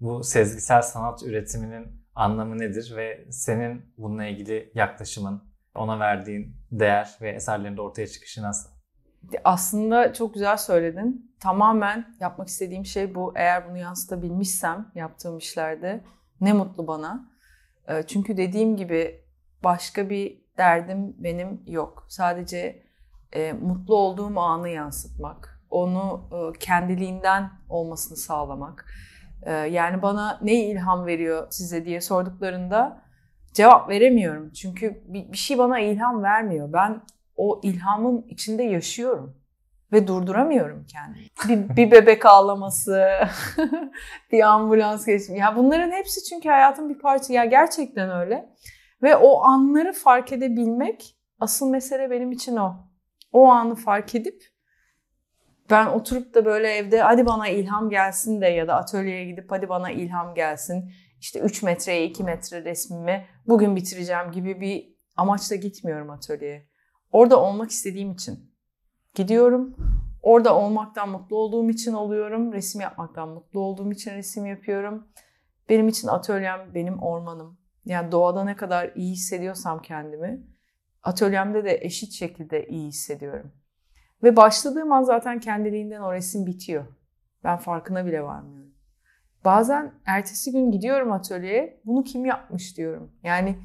bu 0.00 0.24
sezgisel 0.24 0.82
sanat 0.82 1.22
üretiminin 1.22 2.04
anlamı 2.14 2.58
nedir 2.58 2.92
ve 2.96 3.26
senin 3.30 3.94
bununla 3.98 4.24
ilgili 4.24 4.72
yaklaşımın, 4.74 5.42
ona 5.74 6.00
verdiğin 6.00 6.56
değer 6.70 7.18
ve 7.20 7.30
eserlerinde 7.30 7.80
ortaya 7.80 8.06
çıkışı 8.06 8.42
nasıl? 8.42 8.73
Aslında 9.44 10.12
çok 10.12 10.34
güzel 10.34 10.56
söyledin. 10.56 11.34
Tamamen 11.40 12.16
yapmak 12.20 12.48
istediğim 12.48 12.86
şey 12.86 13.14
bu. 13.14 13.32
Eğer 13.36 13.68
bunu 13.68 13.78
yansıtabilmişsem 13.78 14.90
yaptığım 14.94 15.38
işlerde 15.38 16.04
ne 16.40 16.52
mutlu 16.52 16.86
bana. 16.86 17.30
Ee, 17.88 18.02
çünkü 18.06 18.36
dediğim 18.36 18.76
gibi 18.76 19.24
başka 19.64 20.10
bir 20.10 20.44
derdim 20.58 21.16
benim 21.18 21.62
yok. 21.66 22.06
Sadece 22.08 22.82
e, 23.32 23.52
mutlu 23.52 23.96
olduğum 23.96 24.40
anı 24.40 24.68
yansıtmak. 24.68 25.60
Onu 25.70 26.28
e, 26.32 26.58
kendiliğinden 26.58 27.50
olmasını 27.68 28.16
sağlamak. 28.16 28.86
E, 29.42 29.52
yani 29.52 30.02
bana 30.02 30.38
ne 30.42 30.54
ilham 30.54 31.06
veriyor 31.06 31.46
size 31.50 31.84
diye 31.84 32.00
sorduklarında 32.00 33.02
cevap 33.52 33.88
veremiyorum. 33.88 34.52
Çünkü 34.52 35.02
bir, 35.06 35.32
bir 35.32 35.36
şey 35.36 35.58
bana 35.58 35.78
ilham 35.78 36.22
vermiyor. 36.22 36.72
Ben 36.72 37.02
o 37.36 37.60
ilhamın 37.62 38.26
içinde 38.28 38.62
yaşıyorum 38.62 39.36
ve 39.92 40.06
durduramıyorum 40.06 40.86
kendimi. 40.92 41.26
Bir, 41.48 41.76
bir 41.76 41.90
bebek 41.90 42.26
ağlaması, 42.26 43.08
bir 44.32 44.40
ambulans 44.40 45.06
geçimi. 45.06 45.38
Ya 45.38 45.56
bunların 45.56 45.90
hepsi 45.90 46.24
çünkü 46.24 46.48
hayatın 46.48 46.88
bir 46.88 46.98
parçası. 46.98 47.32
Ya 47.32 47.44
gerçekten 47.44 48.10
öyle. 48.10 48.54
Ve 49.02 49.16
o 49.16 49.42
anları 49.42 49.92
fark 49.92 50.32
edebilmek 50.32 51.16
asıl 51.40 51.70
mesele 51.70 52.10
benim 52.10 52.32
için 52.32 52.56
o. 52.56 52.76
O 53.32 53.46
anı 53.46 53.74
fark 53.74 54.14
edip 54.14 54.54
ben 55.70 55.86
oturup 55.86 56.34
da 56.34 56.44
böyle 56.44 56.68
evde 56.68 57.00
hadi 57.00 57.26
bana 57.26 57.48
ilham 57.48 57.90
gelsin 57.90 58.40
de 58.40 58.46
ya 58.46 58.68
da 58.68 58.76
atölyeye 58.76 59.24
gidip 59.24 59.50
hadi 59.50 59.68
bana 59.68 59.90
ilham 59.90 60.34
gelsin. 60.34 60.92
İşte 61.20 61.40
3 61.40 61.62
metreye 61.62 62.06
2 62.06 62.24
metre 62.24 62.64
resmimi 62.64 63.26
bugün 63.46 63.76
bitireceğim 63.76 64.32
gibi 64.32 64.60
bir 64.60 64.94
amaçla 65.16 65.56
gitmiyorum 65.56 66.10
atölyeye. 66.10 66.68
Orada 67.14 67.40
olmak 67.40 67.70
istediğim 67.70 68.12
için 68.12 68.50
gidiyorum. 69.14 69.76
Orada 70.22 70.56
olmaktan 70.56 71.08
mutlu 71.08 71.36
olduğum 71.36 71.70
için 71.70 71.92
oluyorum. 71.92 72.52
Resim 72.52 72.80
yapmaktan 72.80 73.28
mutlu 73.28 73.60
olduğum 73.60 73.92
için 73.92 74.10
resim 74.10 74.46
yapıyorum. 74.46 75.08
Benim 75.68 75.88
için 75.88 76.08
atölyem 76.08 76.74
benim 76.74 77.02
ormanım. 77.02 77.58
Yani 77.84 78.12
doğada 78.12 78.44
ne 78.44 78.56
kadar 78.56 78.92
iyi 78.94 79.12
hissediyorsam 79.12 79.82
kendimi 79.82 80.42
atölyemde 81.02 81.64
de 81.64 81.78
eşit 81.82 82.12
şekilde 82.12 82.66
iyi 82.66 82.88
hissediyorum. 82.88 83.52
Ve 84.22 84.36
başladığım 84.36 84.92
an 84.92 85.02
zaten 85.02 85.40
kendiliğinden 85.40 86.00
o 86.00 86.12
resim 86.12 86.46
bitiyor. 86.46 86.84
Ben 87.44 87.56
farkına 87.56 88.06
bile 88.06 88.22
varmıyorum. 88.22 88.74
Bazen 89.44 89.94
ertesi 90.06 90.52
gün 90.52 90.70
gidiyorum 90.70 91.12
atölyeye, 91.12 91.80
bunu 91.84 92.04
kim 92.04 92.24
yapmış 92.24 92.76
diyorum. 92.76 93.12
Yani 93.22 93.58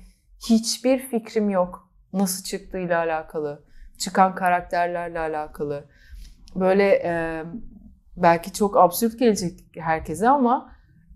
hiçbir 0.49 0.99
fikrim 0.99 1.49
yok 1.49 1.88
nasıl 2.13 2.43
çıktığıyla 2.43 3.00
alakalı, 3.00 3.63
çıkan 3.98 4.36
karakterlerle 4.36 5.19
alakalı. 5.19 5.86
Böyle 6.56 7.02
e, 7.04 7.43
belki 8.17 8.54
çok 8.54 8.78
absürt 8.78 9.19
gelecek 9.19 9.60
herkese 9.76 10.30
ama 10.30 10.72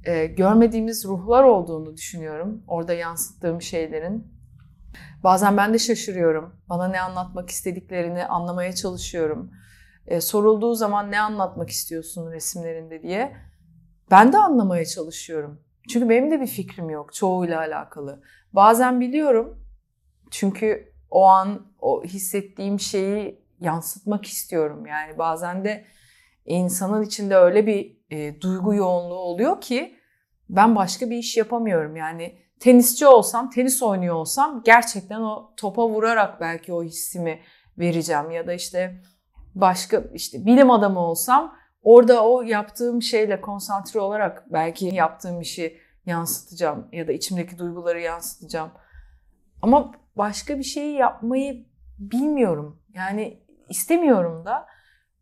e, 0.05 0.25
görmediğimiz 0.25 1.05
ruhlar 1.05 1.43
olduğunu 1.43 1.97
düşünüyorum. 1.97 2.63
Orada 2.67 2.93
yansıttığım 2.93 3.61
şeylerin. 3.61 4.33
Bazen 5.23 5.57
ben 5.57 5.73
de 5.73 5.79
şaşırıyorum. 5.79 6.55
Bana 6.69 6.87
ne 6.87 7.01
anlatmak 7.01 7.49
istediklerini 7.49 8.25
anlamaya 8.25 8.73
çalışıyorum. 8.73 9.51
E, 10.07 10.21
sorulduğu 10.21 10.75
zaman 10.75 11.11
ne 11.11 11.19
anlatmak 11.19 11.69
istiyorsun 11.69 12.31
resimlerinde 12.31 13.01
diye. 13.01 13.37
Ben 14.11 14.33
de 14.33 14.37
anlamaya 14.37 14.85
çalışıyorum. 14.85 15.59
Çünkü 15.89 16.09
benim 16.09 16.31
de 16.31 16.41
bir 16.41 16.47
fikrim 16.47 16.89
yok 16.89 17.13
çoğuyla 17.13 17.59
alakalı. 17.59 18.21
Bazen 18.53 19.01
biliyorum 19.01 19.62
çünkü 20.33 20.93
o 21.11 21.25
an 21.25 21.67
o 21.81 22.03
hissettiğim 22.03 22.79
şeyi 22.79 23.43
yansıtmak 23.59 24.25
istiyorum. 24.25 24.85
Yani 24.85 25.17
bazen 25.17 25.63
de 25.63 25.85
insanın 26.45 27.03
içinde 27.03 27.35
öyle 27.35 27.67
bir 27.67 27.97
e, 28.09 28.41
duygu 28.41 28.73
yoğunluğu 28.73 29.15
oluyor 29.15 29.61
ki 29.61 29.95
ben 30.49 30.75
başka 30.75 31.09
bir 31.09 31.17
iş 31.17 31.37
yapamıyorum. 31.37 31.95
Yani 31.95 32.37
tenisçi 32.59 33.07
olsam, 33.07 33.49
tenis 33.49 33.83
oynuyor 33.83 34.15
olsam 34.15 34.61
gerçekten 34.65 35.21
o 35.21 35.53
topa 35.57 35.89
vurarak 35.89 36.41
belki 36.41 36.73
o 36.73 36.83
hissimi 36.83 37.39
vereceğim 37.77 38.31
ya 38.31 38.47
da 38.47 38.53
işte 38.53 39.01
başka 39.55 40.03
işte 40.13 40.45
bilim 40.45 40.71
adamı 40.71 40.99
olsam 40.99 41.55
orada 41.83 42.25
o 42.25 42.41
yaptığım 42.41 43.01
şeyle 43.01 43.41
konsantre 43.41 43.99
olarak 43.99 44.53
belki 44.53 44.85
yaptığım 44.85 45.41
işi 45.41 45.77
yansıtacağım 46.05 46.87
ya 46.91 47.07
da 47.07 47.11
içimdeki 47.11 47.57
duyguları 47.57 48.01
yansıtacağım. 48.01 48.71
Ama 49.61 50.02
başka 50.17 50.57
bir 50.57 50.63
şeyi 50.63 50.95
yapmayı 50.95 51.65
bilmiyorum. 51.99 52.81
Yani 52.93 53.39
istemiyorum 53.69 54.45
da. 54.45 54.67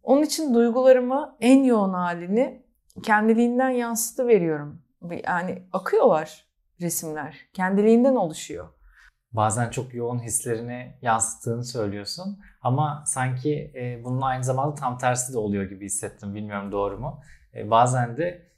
Onun 0.04 0.23
için 0.23 0.54
duygularımı 0.54 1.36
en 1.39 1.63
yoğun 1.63 1.93
halini 1.93 2.65
kendiliğinden 3.04 3.69
yansıtı 3.69 4.27
veriyorum. 4.27 4.82
Yani 5.27 5.67
akıyorlar 5.73 6.45
resimler. 6.82 7.38
Kendiliğinden 7.54 8.15
oluşuyor. 8.15 8.67
Bazen 9.32 9.69
çok 9.69 9.93
yoğun 9.93 10.19
hislerini 10.19 10.97
yansıttığını 11.01 11.63
söylüyorsun. 11.63 12.39
Ama 12.62 13.04
sanki 13.06 13.71
e, 13.75 14.04
bunun 14.04 14.21
aynı 14.21 14.43
zamanda 14.43 14.75
tam 14.75 14.97
tersi 14.97 15.34
de 15.34 15.38
oluyor 15.38 15.63
gibi 15.63 15.86
hissettim. 15.86 16.36
Bilmiyorum 16.36 16.71
doğru 16.71 16.99
mu? 16.99 17.21
E, 17.56 17.69
bazen 17.69 18.17
de 18.17 18.51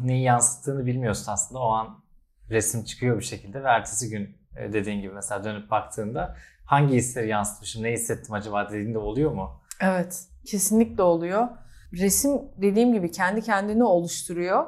neyi 0.00 0.22
yansıttığını 0.22 0.86
bilmiyorsun 0.86 1.32
aslında. 1.32 1.60
O 1.60 1.70
an 1.70 2.04
resim 2.50 2.84
çıkıyor 2.84 3.18
bir 3.18 3.24
şekilde 3.24 3.64
ve 3.64 3.68
ertesi 3.68 4.10
gün 4.10 4.36
dediğin 4.72 5.00
gibi 5.00 5.14
mesela 5.14 5.44
dönüp 5.44 5.70
baktığında 5.70 6.36
hangi 6.64 6.94
hisleri 6.94 7.28
yansıtmışım, 7.28 7.82
ne 7.82 7.92
hissettim 7.92 8.34
acaba 8.34 8.68
dediğinde 8.68 8.98
oluyor 8.98 9.32
mu? 9.32 9.60
Evet, 9.80 10.24
kesinlikle 10.46 11.02
oluyor. 11.02 11.48
Resim 11.92 12.42
dediğim 12.56 12.92
gibi 12.92 13.10
kendi 13.10 13.42
kendini 13.42 13.84
oluşturuyor 13.84 14.66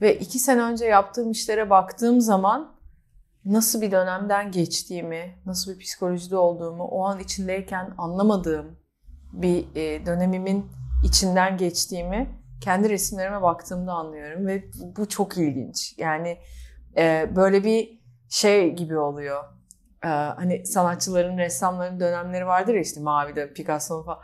ve 0.00 0.18
iki 0.18 0.38
sene 0.38 0.62
önce 0.62 0.84
yaptığım 0.84 1.30
işlere 1.30 1.70
baktığım 1.70 2.20
zaman 2.20 2.78
nasıl 3.44 3.80
bir 3.80 3.90
dönemden 3.90 4.50
geçtiğimi, 4.50 5.34
nasıl 5.46 5.74
bir 5.74 5.78
psikolojide 5.78 6.36
olduğumu, 6.36 6.84
o 6.84 7.04
an 7.04 7.20
içindeyken 7.20 7.94
anlamadığım 7.98 8.78
bir 9.32 9.66
e, 9.74 10.06
dönemimin 10.06 10.66
içinden 11.04 11.56
geçtiğimi 11.56 12.28
kendi 12.60 12.90
resimlerime 12.90 13.42
baktığımda 13.42 13.92
anlıyorum 13.92 14.46
ve 14.46 14.64
bu 14.96 15.08
çok 15.08 15.38
ilginç. 15.38 15.94
Yani 15.98 16.38
e, 16.96 17.30
böyle 17.36 17.64
bir 17.64 17.97
şey 18.28 18.74
gibi 18.74 18.98
oluyor. 18.98 19.44
E, 20.04 20.08
hani 20.08 20.66
sanatçıların, 20.66 21.38
ressamların 21.38 22.00
dönemleri 22.00 22.46
vardır 22.46 22.74
ya 22.74 22.80
işte 22.80 23.00
Mavi'de, 23.00 23.52
Picasso'nun 23.52 24.04
falan. 24.04 24.20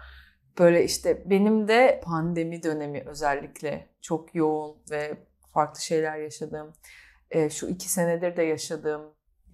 Böyle 0.58 0.84
işte 0.84 1.30
benim 1.30 1.68
de 1.68 2.00
pandemi 2.04 2.62
dönemi 2.62 3.02
özellikle 3.06 3.88
çok 4.00 4.34
yoğun 4.34 4.76
ve 4.90 5.16
farklı 5.54 5.80
şeyler 5.80 6.16
yaşadığım, 6.16 6.72
e, 7.30 7.50
şu 7.50 7.66
iki 7.66 7.88
senedir 7.88 8.36
de 8.36 8.42
yaşadığım 8.42 9.02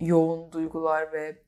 yoğun 0.00 0.52
duygular 0.52 1.12
ve 1.12 1.42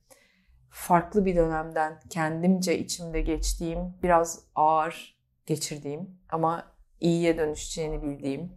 farklı 0.71 1.25
bir 1.25 1.37
dönemden 1.37 2.01
kendimce 2.11 2.79
içimde 2.79 3.21
geçtiğim, 3.21 3.79
biraz 4.03 4.45
ağır 4.55 5.19
geçirdiğim 5.47 6.19
ama 6.31 6.73
iyiye 7.01 7.38
dönüşeceğini 7.38 8.03
bildiğim 8.03 8.53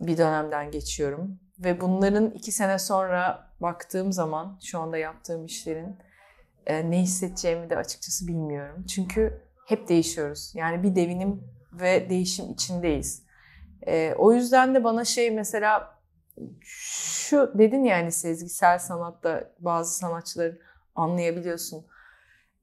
bir 0.00 0.18
dönemden 0.18 0.70
geçiyorum. 0.70 1.40
Ve 1.58 1.80
bunların 1.80 2.30
iki 2.30 2.52
sene 2.52 2.78
sonra 2.78 3.50
baktığım 3.60 4.12
zaman 4.12 4.58
şu 4.62 4.78
anda 4.78 4.98
yaptığım 4.98 5.46
işlerin 5.46 5.96
e, 6.66 6.90
ne 6.90 7.02
hissedeceğimi 7.02 7.70
de 7.70 7.76
açıkçası 7.76 8.26
bilmiyorum. 8.26 8.84
Çünkü 8.86 9.42
hep 9.66 9.88
değişiyoruz. 9.88 10.52
Yani 10.54 10.82
bir 10.82 10.96
devinim 10.96 11.44
ve 11.72 12.10
değişim 12.10 12.50
içindeyiz. 12.52 13.22
E, 13.86 14.14
o 14.18 14.32
yüzden 14.32 14.74
de 14.74 14.84
bana 14.84 15.04
şey 15.04 15.30
mesela 15.30 15.98
şu 16.60 17.58
dedin 17.58 17.84
yani 17.84 18.12
sezgisel 18.12 18.78
sanatta 18.78 19.50
bazı 19.58 19.96
sanatçıların 19.96 20.58
anlayabiliyorsun. 20.94 21.86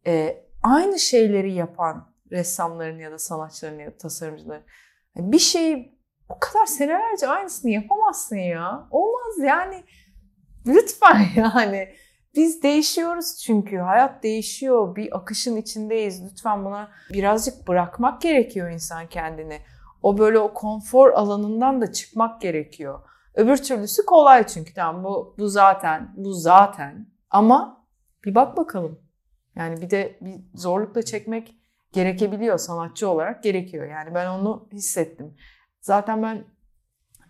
E, 0.07 0.45
aynı 0.63 0.99
şeyleri 0.99 1.53
yapan 1.53 2.13
ressamların 2.31 2.99
ya 2.99 3.11
da 3.11 3.19
sanatçıların 3.19 3.79
ya 3.79 3.91
da 3.91 3.97
tasarımcıların 3.97 4.63
bir 5.15 5.39
şeyi 5.39 6.00
o 6.35 6.39
kadar 6.39 6.65
senelerce 6.65 7.27
aynısını 7.27 7.71
yapamazsın 7.71 8.35
ya. 8.35 8.87
Olmaz 8.91 9.37
yani. 9.43 9.83
Lütfen 10.67 11.25
yani. 11.35 11.89
Biz 12.35 12.63
değişiyoruz 12.63 13.37
çünkü. 13.37 13.77
Hayat 13.77 14.23
değişiyor. 14.23 14.95
Bir 14.95 15.17
akışın 15.17 15.57
içindeyiz. 15.57 16.23
Lütfen 16.23 16.65
buna 16.65 16.91
birazcık 17.13 17.67
bırakmak 17.67 18.21
gerekiyor 18.21 18.69
insan 18.69 19.07
kendini. 19.07 19.61
O 20.03 20.17
böyle 20.17 20.39
o 20.39 20.53
konfor 20.53 21.11
alanından 21.13 21.81
da 21.81 21.91
çıkmak 21.91 22.41
gerekiyor. 22.41 22.99
Öbür 23.35 23.57
türlüsü 23.57 24.05
kolay 24.05 24.47
çünkü 24.47 24.73
tamam 24.73 25.03
bu 25.03 25.35
bu 25.37 25.47
zaten 25.47 26.13
bu 26.17 26.33
zaten 26.33 27.07
ama 27.29 27.85
bir 28.25 28.35
bak 28.35 28.57
bakalım. 28.57 28.99
Yani 29.55 29.81
bir 29.81 29.89
de 29.89 30.17
bir 30.21 30.35
zorlukla 30.53 31.01
çekmek 31.01 31.55
gerekebiliyor 31.91 32.57
sanatçı 32.57 33.09
olarak 33.09 33.43
gerekiyor. 33.43 33.89
Yani 33.89 34.13
ben 34.13 34.27
onu 34.27 34.69
hissettim. 34.73 35.35
Zaten 35.81 36.23
ben 36.23 36.45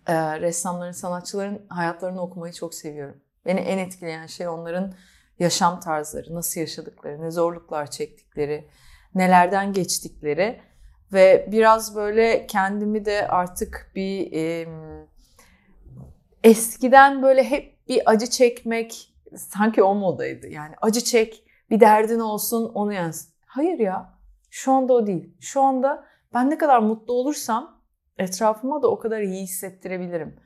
e, 0.06 0.40
ressamların, 0.40 0.92
sanatçıların 0.92 1.66
hayatlarını 1.68 2.20
okumayı 2.20 2.52
çok 2.52 2.74
seviyorum. 2.74 3.20
Beni 3.46 3.60
en 3.60 3.78
etkileyen 3.78 4.26
şey 4.26 4.48
onların 4.48 4.94
yaşam 5.38 5.80
tarzları, 5.80 6.34
nasıl 6.34 6.60
yaşadıkları, 6.60 7.22
ne 7.22 7.30
zorluklar 7.30 7.90
çektikleri, 7.90 8.68
nelerden 9.14 9.72
geçtikleri 9.72 10.60
ve 11.12 11.48
biraz 11.52 11.96
böyle 11.96 12.46
kendimi 12.46 13.04
de 13.04 13.28
artık 13.28 13.92
bir 13.94 14.32
e, 14.32 14.68
eskiden 16.44 17.22
böyle 17.22 17.44
hep 17.44 17.88
bir 17.88 18.02
acı 18.10 18.26
çekmek 18.30 19.14
sanki 19.36 19.82
o 19.82 19.94
modaydı. 19.94 20.48
Yani 20.48 20.74
acı 20.82 21.04
çek, 21.04 21.44
bir 21.70 21.80
derdin 21.80 22.20
olsun, 22.20 22.72
onu 22.74 22.92
yansıt. 22.92 23.32
Hayır 23.46 23.78
ya. 23.78 24.18
Şu 24.50 24.72
anda 24.72 24.92
o 24.92 25.06
değil. 25.06 25.34
Şu 25.40 25.62
anda 25.62 26.04
ben 26.34 26.50
ne 26.50 26.58
kadar 26.58 26.78
mutlu 26.78 27.14
olursam 27.14 27.81
etrafıma 28.18 28.82
da 28.82 28.88
o 28.88 28.98
kadar 28.98 29.20
iyi 29.20 29.42
hissettirebilirim. 29.42 30.36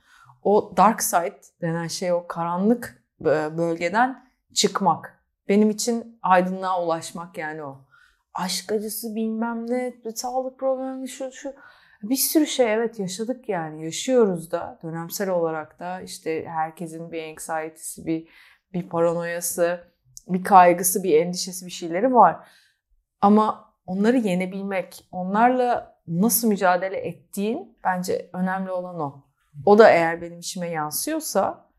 O 0.43 0.73
dark 0.77 1.03
side 1.03 1.41
denen 1.61 1.87
şey 1.87 2.13
o 2.13 2.27
karanlık 2.27 3.03
bölgeden 3.21 4.29
çıkmak. 4.55 5.25
Benim 5.49 5.71
için 5.71 6.19
aydınlığa 6.23 6.85
ulaşmak 6.85 7.39
yani 7.39 7.63
o. 7.63 7.87
Aşk 8.35 8.73
acısı 8.73 9.15
bilmem 9.15 9.71
ne, 9.71 9.95
sağlık 10.15 10.59
problemi 10.59 11.09
şu 11.09 11.33
şu. 11.33 11.53
Bir 12.03 12.17
sürü 12.17 12.47
şey 12.47 12.75
evet 12.75 12.99
yaşadık 12.99 13.49
yani. 13.49 13.85
Yaşıyoruz 13.85 14.51
da 14.51 14.79
dönemsel 14.83 15.31
olarak 15.31 15.81
da 15.81 16.01
işte 16.01 16.45
herkesin 16.47 17.13
bir 17.13 17.31
anxiety'si, 17.31 18.07
bir, 18.07 18.29
bir 18.73 18.89
paranoyası, 18.89 19.81
bir 20.29 20.45
kaygısı, 20.45 21.03
bir 21.03 21.21
endişesi 21.21 21.67
bir 21.67 21.71
şeyleri 21.71 22.15
var. 22.15 22.49
Ama 23.21 23.75
onları 23.87 24.17
yenebilmek, 24.17 25.09
onlarla 25.13 25.96
nasıl 26.09 26.49
mücadele 26.49 26.97
ettiğin 26.97 27.79
bence 27.85 28.31
önemli 28.33 28.71
olan 28.71 29.01
o. 29.01 29.25
O 29.67 29.79
da 29.79 29.91
eğer 29.91 30.23
benim 30.23 30.39
işime 30.39 30.71
yansıyorsa 30.71 31.71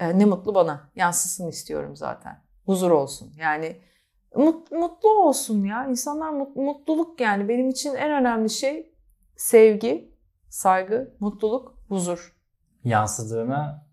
e, 0.00 0.18
ne 0.18 0.24
mutlu 0.24 0.54
bana. 0.54 0.90
Yansısın 0.96 1.48
istiyorum 1.48 1.96
zaten. 1.96 2.42
Huzur 2.66 2.90
olsun. 2.90 3.32
Yani 3.38 3.80
mut, 4.36 4.70
mutlu 4.72 5.08
olsun 5.08 5.64
ya. 5.64 5.86
İnsanlar 5.86 6.30
mut, 6.30 6.56
mutluluk 6.56 7.20
yani 7.20 7.48
benim 7.48 7.68
için 7.68 7.94
en 7.94 8.10
önemli 8.10 8.50
şey 8.50 8.94
sevgi, 9.36 10.14
saygı, 10.48 11.14
mutluluk, 11.20 11.78
huzur. 11.88 12.34
Yansıdığına 12.84 13.86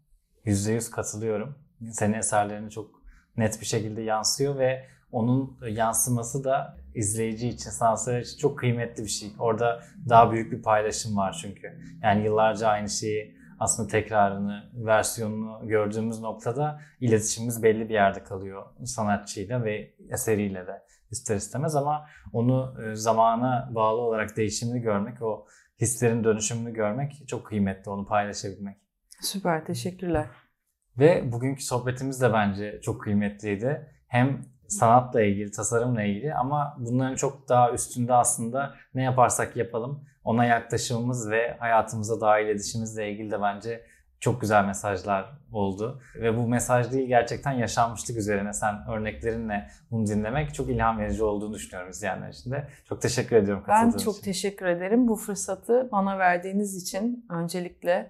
yüzde 0.46 0.72
yüz 0.72 0.92
katılıyorum. 0.92 1.56
Senin 1.92 2.14
eserlerine 2.14 2.70
çok 2.70 3.02
net 3.38 3.62
bir 3.62 3.66
şekilde 3.66 4.02
yansıyor 4.02 4.58
ve 4.58 4.86
onun 5.12 5.60
yansıması 5.70 6.44
da 6.44 6.78
izleyici 6.96 7.48
için, 7.48 7.70
sanatsever 7.70 8.22
için 8.22 8.38
çok 8.38 8.60
kıymetli 8.60 9.04
bir 9.04 9.10
şey. 9.10 9.30
Orada 9.40 9.84
daha 10.10 10.32
büyük 10.32 10.52
bir 10.52 10.62
paylaşım 10.62 11.18
var 11.18 11.40
çünkü. 11.42 11.80
Yani 12.04 12.26
yıllarca 12.26 12.68
aynı 12.68 12.90
şeyi 12.90 13.42
aslında 13.60 13.90
tekrarını, 13.90 14.64
versiyonunu 14.74 15.68
gördüğümüz 15.68 16.20
noktada 16.20 16.82
iletişimimiz 17.00 17.64
belli 17.64 17.90
bir 17.90 17.94
yerde 17.94 18.24
kalıyor 18.24 18.66
sanatçıyla 18.86 19.64
ve 19.64 19.94
eseriyle 20.10 20.68
de 20.68 20.84
ister 21.12 21.36
istemez 21.36 21.76
ama 21.76 22.06
onu 22.34 22.76
e, 22.84 22.96
zamana 22.96 23.72
bağlı 23.76 24.02
olarak 24.02 24.38
değişimini 24.38 24.82
görmek, 24.82 25.22
o 25.22 25.46
hislerin 25.82 26.24
dönüşümünü 26.24 26.74
görmek 26.74 27.24
çok 27.28 27.46
kıymetli, 27.46 27.92
onu 27.92 28.06
paylaşabilmek. 28.08 28.78
Süper, 29.22 29.66
teşekkürler. 29.66 30.26
Ve 30.98 31.32
bugünkü 31.32 31.64
sohbetimiz 31.64 32.22
de 32.22 32.34
bence 32.34 32.82
çok 32.82 33.02
kıymetliydi. 33.02 33.96
Hem 34.08 34.42
sanatla 34.72 35.22
ilgili, 35.22 35.52
tasarımla 35.52 36.04
ilgili 36.04 36.34
ama 36.34 36.78
bunların 36.80 37.16
çok 37.16 37.50
daha 37.50 37.72
üstünde 37.72 38.14
aslında 38.14 38.74
ne 38.96 39.04
yaparsak 39.04 39.56
yapalım 39.56 40.04
ona 40.24 40.46
yaklaşımımız 40.46 41.30
ve 41.30 41.58
hayatımıza 41.60 42.22
dahil 42.22 42.48
edişimizle 42.48 43.12
ilgili 43.12 43.32
de 43.32 43.42
bence 43.42 43.86
çok 44.20 44.42
güzel 44.42 44.66
mesajlar 44.66 45.26
oldu. 45.52 46.02
Ve 46.16 46.38
bu 46.38 46.48
mesaj 46.48 46.92
değil 46.92 47.08
gerçekten 47.08 47.52
yaşanmışlık 47.52 48.18
üzerine 48.18 48.54
sen 48.54 48.76
örneklerinle 48.90 49.70
bunu 49.92 50.08
dinlemek 50.08 50.54
çok 50.54 50.70
ilham 50.70 51.00
verici 51.00 51.24
olduğunu 51.24 51.54
düşünüyorum 51.54 51.90
izleyenler 51.90 52.30
için 52.30 52.52
de. 52.52 52.68
Çok 52.90 53.02
teşekkür 53.02 53.36
ediyorum 53.36 53.64
katıldığınız 53.64 53.96
için. 53.96 54.00
Ben 54.00 54.12
çok 54.12 54.16
için. 54.16 54.32
teşekkür 54.32 54.66
ederim 54.66 55.08
bu 55.08 55.16
fırsatı 55.16 55.90
bana 55.92 56.18
verdiğiniz 56.18 56.84
için 56.84 57.26
öncelikle. 57.30 58.10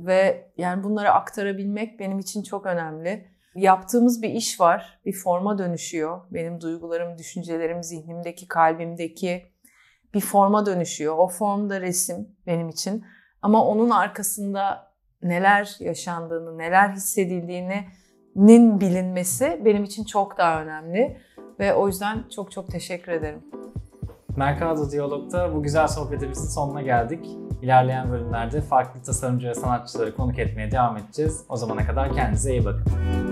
Ve 0.00 0.50
yani 0.56 0.84
bunları 0.84 1.12
aktarabilmek 1.12 2.00
benim 2.00 2.18
için 2.18 2.42
çok 2.42 2.66
önemli 2.66 3.28
yaptığımız 3.58 4.22
bir 4.22 4.30
iş 4.30 4.60
var. 4.60 5.00
Bir 5.06 5.12
forma 5.12 5.58
dönüşüyor. 5.58 6.20
Benim 6.30 6.60
duygularım, 6.60 7.18
düşüncelerim, 7.18 7.82
zihnimdeki, 7.82 8.48
kalbimdeki 8.48 9.42
bir 10.14 10.20
forma 10.20 10.66
dönüşüyor. 10.66 11.18
O 11.18 11.28
formda 11.28 11.80
resim 11.80 12.28
benim 12.46 12.68
için. 12.68 13.04
Ama 13.42 13.64
onun 13.64 13.90
arkasında 13.90 14.92
neler 15.22 15.76
yaşandığını, 15.80 16.58
neler 16.58 16.88
hissedildiğinin 16.88 18.80
bilinmesi 18.80 19.62
benim 19.64 19.84
için 19.84 20.04
çok 20.04 20.38
daha 20.38 20.62
önemli. 20.62 21.20
Ve 21.60 21.74
o 21.74 21.86
yüzden 21.86 22.24
çok 22.34 22.52
çok 22.52 22.70
teşekkür 22.70 23.12
ederim. 23.12 23.42
Mercado 24.36 24.90
Diyalog'da 24.90 25.54
bu 25.54 25.62
güzel 25.62 25.88
sohbetimizin 25.88 26.48
sonuna 26.48 26.82
geldik. 26.82 27.26
İlerleyen 27.62 28.10
bölümlerde 28.10 28.60
farklı 28.60 29.02
tasarımcı 29.02 29.48
ve 29.48 29.54
sanatçıları 29.54 30.16
konuk 30.16 30.38
etmeye 30.38 30.70
devam 30.70 30.96
edeceğiz. 30.96 31.44
O 31.48 31.56
zamana 31.56 31.86
kadar 31.86 32.12
kendinize 32.12 32.52
iyi 32.52 32.64
bakın. 32.64 33.27